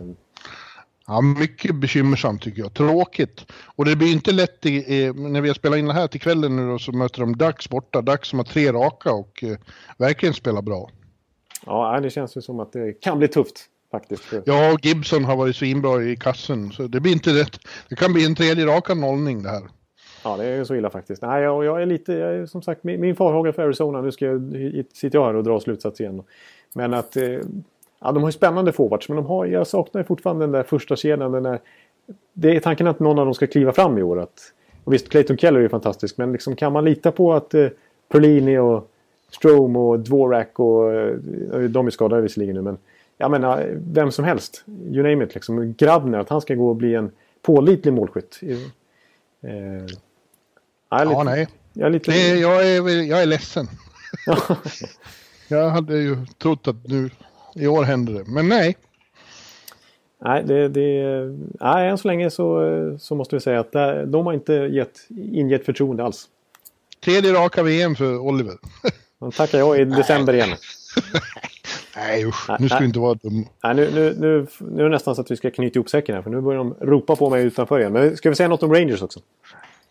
[1.09, 2.74] Ja, mycket bekymmersamt tycker jag.
[2.74, 3.45] Tråkigt.
[3.76, 6.22] Och det blir inte lätt i, i, när vi har spelat in det här till
[6.22, 8.01] kvällen nu då, så möter de Dax borta.
[8.01, 9.57] Dax som har tre raka och eh,
[9.97, 10.89] verkligen spelar bra.
[11.65, 14.23] Ja, det känns ju som att det kan bli tufft faktiskt.
[14.45, 16.71] Ja, och Gibson har varit svinbra i kassen.
[16.71, 17.59] Så det blir inte rätt.
[17.89, 19.63] Det kan bli en tredje raka nollning det här.
[20.23, 21.21] Ja, det är ju så illa faktiskt.
[21.21, 24.11] Nej, jag, jag är lite, jag är, som sagt, min, min farhåga för Arizona, nu
[24.11, 24.53] ska jag,
[24.93, 26.23] sitter jag här och drar slutsats igen.
[26.73, 27.23] Men att, eh,
[27.99, 30.95] ja, de har ju spännande forwards, men de har, jag saknar fortfarande den där första
[30.95, 31.31] kedjan.
[31.31, 31.59] Den där,
[32.33, 34.19] det är tanken att någon av dem ska kliva fram i år.
[34.19, 37.53] Att, och visst, Clayton Keller är ju fantastisk, men liksom, kan man lita på att
[37.53, 37.67] eh,
[38.09, 38.91] Perlini och
[39.31, 41.15] Strome och Dvorak och eh,
[41.69, 42.77] de är skadade visserligen nu, men
[43.18, 46.76] jag menar, vem som helst, you name it, liksom, Grabner, att han ska gå och
[46.76, 47.11] bli en
[47.41, 48.39] pålitlig målskytt.
[48.43, 48.49] Eh,
[50.89, 51.47] jag är lite, Ja, nej.
[51.74, 52.11] Jag är lite...
[52.11, 53.68] Det, jag, är, jag är ledsen.
[55.47, 57.09] jag hade ju trott att nu
[57.55, 58.24] i år händer det.
[58.28, 58.78] Men nej.
[60.20, 61.03] Nej, det, det,
[61.59, 63.72] nej, än så länge så, så måste vi säga att
[64.11, 66.30] de har inte gett, ingett förtroende alls.
[67.03, 68.57] Tredje raka VM för Oliver.
[69.20, 70.49] De tackar jag i december igen.
[71.97, 73.45] nej usch, nu ska vi inte vara dum.
[73.63, 76.15] Nej, nu, nu, nu, nu är det nästan så att vi ska knyta ihop säcken
[76.15, 77.93] här för nu börjar de ropa på mig utanför igen.
[77.93, 79.19] Men ska vi säga något om Rangers också?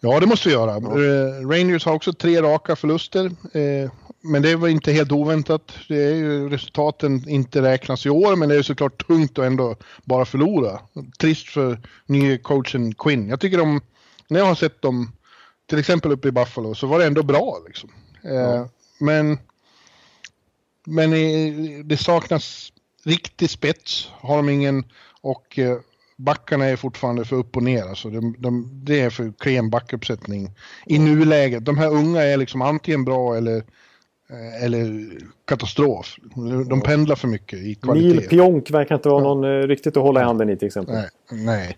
[0.01, 0.77] Ja, det måste vi göra.
[0.77, 3.25] Eh, Rangers har också tre raka förluster.
[3.53, 3.91] Eh,
[4.21, 5.73] men det var inte helt oväntat.
[5.89, 9.77] Det är ju resultaten inte räknas i år, men det är såklart tungt att ändå
[10.05, 10.81] bara förlora.
[11.21, 13.29] Trist för nye coachen Quinn.
[13.29, 13.81] Jag tycker de,
[14.29, 15.13] när jag har sett dem,
[15.69, 17.91] till exempel uppe i Buffalo, så var det ändå bra liksom.
[18.23, 18.67] Eh,
[18.99, 19.39] Men,
[20.87, 21.11] men
[21.89, 22.73] det saknas
[23.05, 24.85] riktig spets, har de ingen.
[25.21, 25.79] Och eh,
[26.17, 27.83] backarna är fortfarande för upp och ner.
[27.83, 30.51] Alltså de, de, det är för klen backuppsättning
[30.87, 31.65] i nuläget.
[31.65, 33.57] De här unga är liksom antingen bra eller,
[34.31, 35.11] eh, eller
[35.45, 36.17] katastrof.
[36.69, 38.09] De pendlar för mycket i kvalitet.
[38.09, 40.95] Neil Pionk verkar inte vara någon eh, riktigt att hålla i handen i till exempel.
[40.95, 41.77] Nej, nej.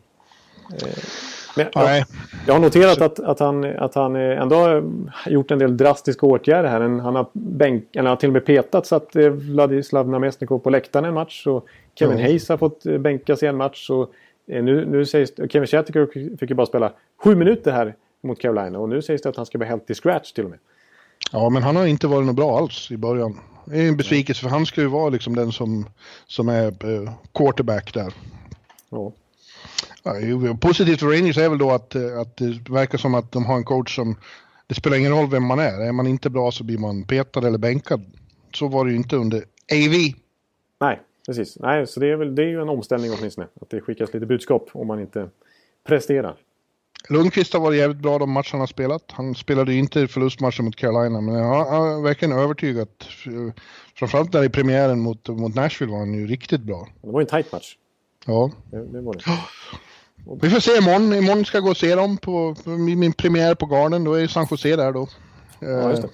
[1.57, 2.05] Nej.
[2.47, 4.85] Jag har noterat att, att, han, att han ändå har
[5.27, 6.81] gjort en del drastiska åtgärder här.
[6.81, 10.59] Han har, bänk, eller han har till och med petat så att eh, Vladislav Namestnikov
[10.59, 11.47] på läktaren en match.
[11.47, 12.25] Och Kevin Ja.
[12.25, 13.91] Hayes har fått eh, bänkas i en match.
[13.91, 14.13] Och
[14.47, 16.93] eh, nu, nu sägs Kevin Shattenkirk fick ju bara spela
[17.25, 18.79] sju minuter här mot Carolina.
[18.79, 20.59] Och nu sägs det att han ska vara helt till scratch till och med.
[21.33, 23.41] Ja, men han har inte varit något bra alls i början.
[23.65, 25.87] Det är en besvikelse för han ska ju vara liksom den som,
[26.27, 26.73] som är
[27.35, 28.15] quarterback där.
[28.91, 29.13] Ja.
[30.15, 33.45] Ja, positivt för Rangers är väl då att, eh, att det verkar som att de
[33.45, 34.17] har en coach som...
[34.67, 35.81] Det spelar ingen roll vem man är.
[35.81, 38.05] Är man inte bra så blir man petad eller bänkad.
[38.55, 39.39] Så var det ju inte under
[39.73, 40.15] AV.
[40.81, 41.59] Nej, precis.
[41.61, 43.47] Nej, så det är, väl, det är ju en omställning åtminstone.
[43.61, 45.29] Att det skickas lite budskap om man inte
[45.87, 46.37] presterar.
[47.09, 49.03] Lundqvist har varit jävligt bra de matcherna han har spelat.
[49.09, 53.05] Han spelade ju inte förlustmatchen mot Carolina, men han han har verkligen övertygat.
[53.95, 56.89] Framförallt där i premiären mot, mot Nashville var han ju riktigt bra.
[57.03, 57.77] Det var ju en tight match.
[58.27, 58.51] Ja.
[58.71, 59.23] Det, det var det.
[60.43, 61.13] Vi får se imorgon.
[61.15, 64.05] Imorgon ska jag gå och se dem på, på min, premiär på Garden.
[64.05, 65.09] Då är San Jose där då.
[65.61, 66.11] Ja, just Eh,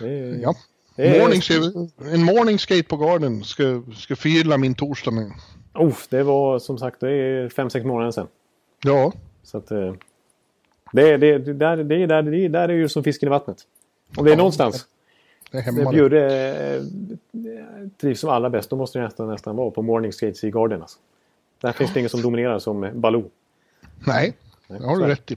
[0.00, 0.06] det.
[0.06, 0.54] det är, Ja.
[0.96, 1.42] det är, Morning,
[2.14, 5.30] en morning skate på Garden ska, ska förgylla min torsdag med.
[5.74, 8.26] oh, det var som sagt det är fem sex månader sedan.
[8.84, 9.12] Ja,
[9.42, 9.92] Så att, eh,
[10.92, 13.30] det, det, det, där, det, är där, det är där är ju som fisken i
[13.30, 13.58] vattnet.
[14.16, 14.86] Om det är Ja, någonstans
[15.50, 15.90] det är hemma.
[15.90, 15.96] det.
[15.96, 16.82] Bjurre eh,
[18.00, 20.82] trivs som allra bäst, då måste det nästan, nästan vara på morning skates i Garden.
[20.82, 20.98] Alltså.
[21.60, 23.30] Där finns det ingen som dominerar som Baloo.
[24.06, 24.32] Nej,
[24.68, 25.36] det har du rätt i.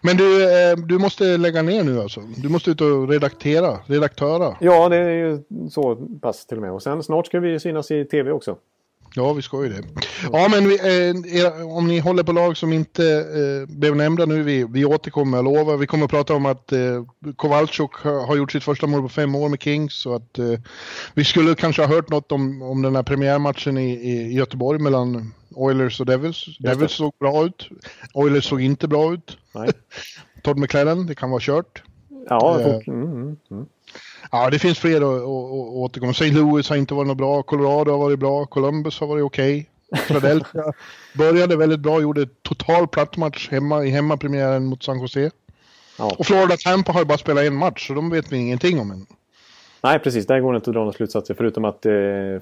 [0.00, 2.20] Men du, eh, du måste lägga ner nu alltså.
[2.36, 4.56] Du måste ut och redaktera, redaktöra.
[4.60, 6.72] Ja, det är ju så pass till och med.
[6.72, 8.56] Och sen snart ska vi synas i tv också.
[9.14, 9.82] Ja, vi ska ju det.
[10.32, 14.26] Ja, men vi, eh, era- om ni håller på lag som inte eh, blev nämnda
[14.26, 15.76] nu, vi, vi återkommer, jag lovar.
[15.76, 17.04] Vi kommer att prata om att eh,
[17.36, 19.94] Kowalczuk har, har gjort sitt första mål på fem år med Kings.
[19.94, 20.44] Så att eh,
[21.14, 25.34] vi skulle kanske ha hört något om, om den här premiärmatchen i, i Göteborg mellan
[25.58, 26.58] Oilers och Devils.
[26.58, 27.68] Devils såg bra ut.
[28.14, 29.38] Oilers såg inte bra ut.
[29.54, 29.70] Nej.
[30.42, 31.82] Todd McClellan, det kan vara kört.
[32.28, 33.66] Ja, Eh, mm, mm, mm.
[34.30, 36.10] Ja, det finns fler att, att, att återkomma.
[36.10, 36.30] St.
[36.30, 37.42] Louis har inte varit något bra.
[37.42, 38.46] Colorado har varit bra.
[38.46, 39.70] Columbus har varit okej.
[40.06, 40.72] Philadelphia
[41.14, 42.00] började väldigt bra.
[42.00, 45.30] Gjorde total plattmatch hemma, i hemmapremiären mot San Jose.
[45.98, 46.16] Ja.
[46.18, 48.90] Och Florida Tampa har ju bara spelat en match, så de vet vi ingenting om
[48.90, 49.06] än.
[49.82, 50.26] Nej, precis.
[50.26, 51.34] Där går det inte att dra några slutsatser.
[51.34, 51.92] Förutom att eh,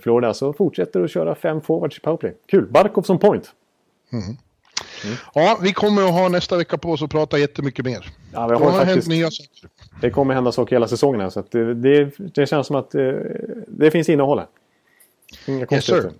[0.00, 2.34] Florida alltså fortsätter att köra fem forwards i powerplay.
[2.46, 2.66] Kul!
[2.70, 3.52] Barkov som point.
[5.34, 8.06] Ja, vi kommer att ha nästa vecka på oss att prata jättemycket mer.
[8.32, 9.68] Ja, vi Det har har hänt faktiskt, nya saker.
[10.00, 11.30] det kommer hända saker hela säsongen här.
[11.30, 13.12] Så det, det, det känns som att eh,
[13.68, 14.46] det finns innehåll här.
[15.46, 16.10] Inga Yes, sir.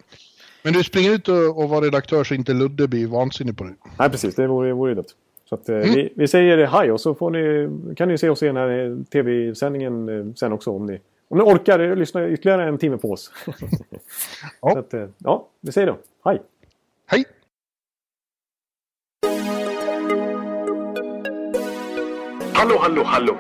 [0.63, 3.75] Men du springer ut och, och var redaktör så inte Ludde blir vansinnig på dig.
[3.99, 4.35] Nej, precis.
[4.35, 5.05] Det vore, vore ju dumt.
[5.49, 5.95] Så att, eh, Mm.
[5.95, 9.05] vi, vi säger hej och så får ni, kan ni se oss i den här
[9.13, 13.33] tv-sändningen eh, sen också om ni, om ni orkar lyssna ytterligare en timme på oss.
[14.63, 14.73] Ja.
[14.73, 15.97] Så att, eh, ja, vi säger då.
[16.25, 16.43] Hej!
[17.07, 17.25] Hej!
[22.55, 23.37] Hallå, hallå, hallå.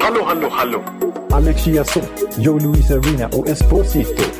[0.00, 0.84] Hallå, hallå, hallå.
[1.30, 2.04] Alex Chiazot,
[2.38, 4.39] Joe Luis Arena och Esposito.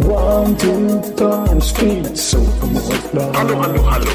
[0.00, 2.38] One, two, time, speed, so
[3.34, 4.10] Hallå, hallå, hallå.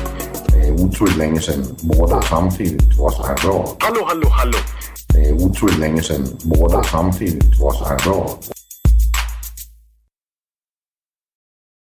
[0.47, 3.77] Det er utroligt længe siden mor, der samtidig trods har råd.
[3.81, 4.57] Hallå, hallå, hallå.
[5.13, 8.56] Det er utroligt længe siden mor, der samtidig trods har råd.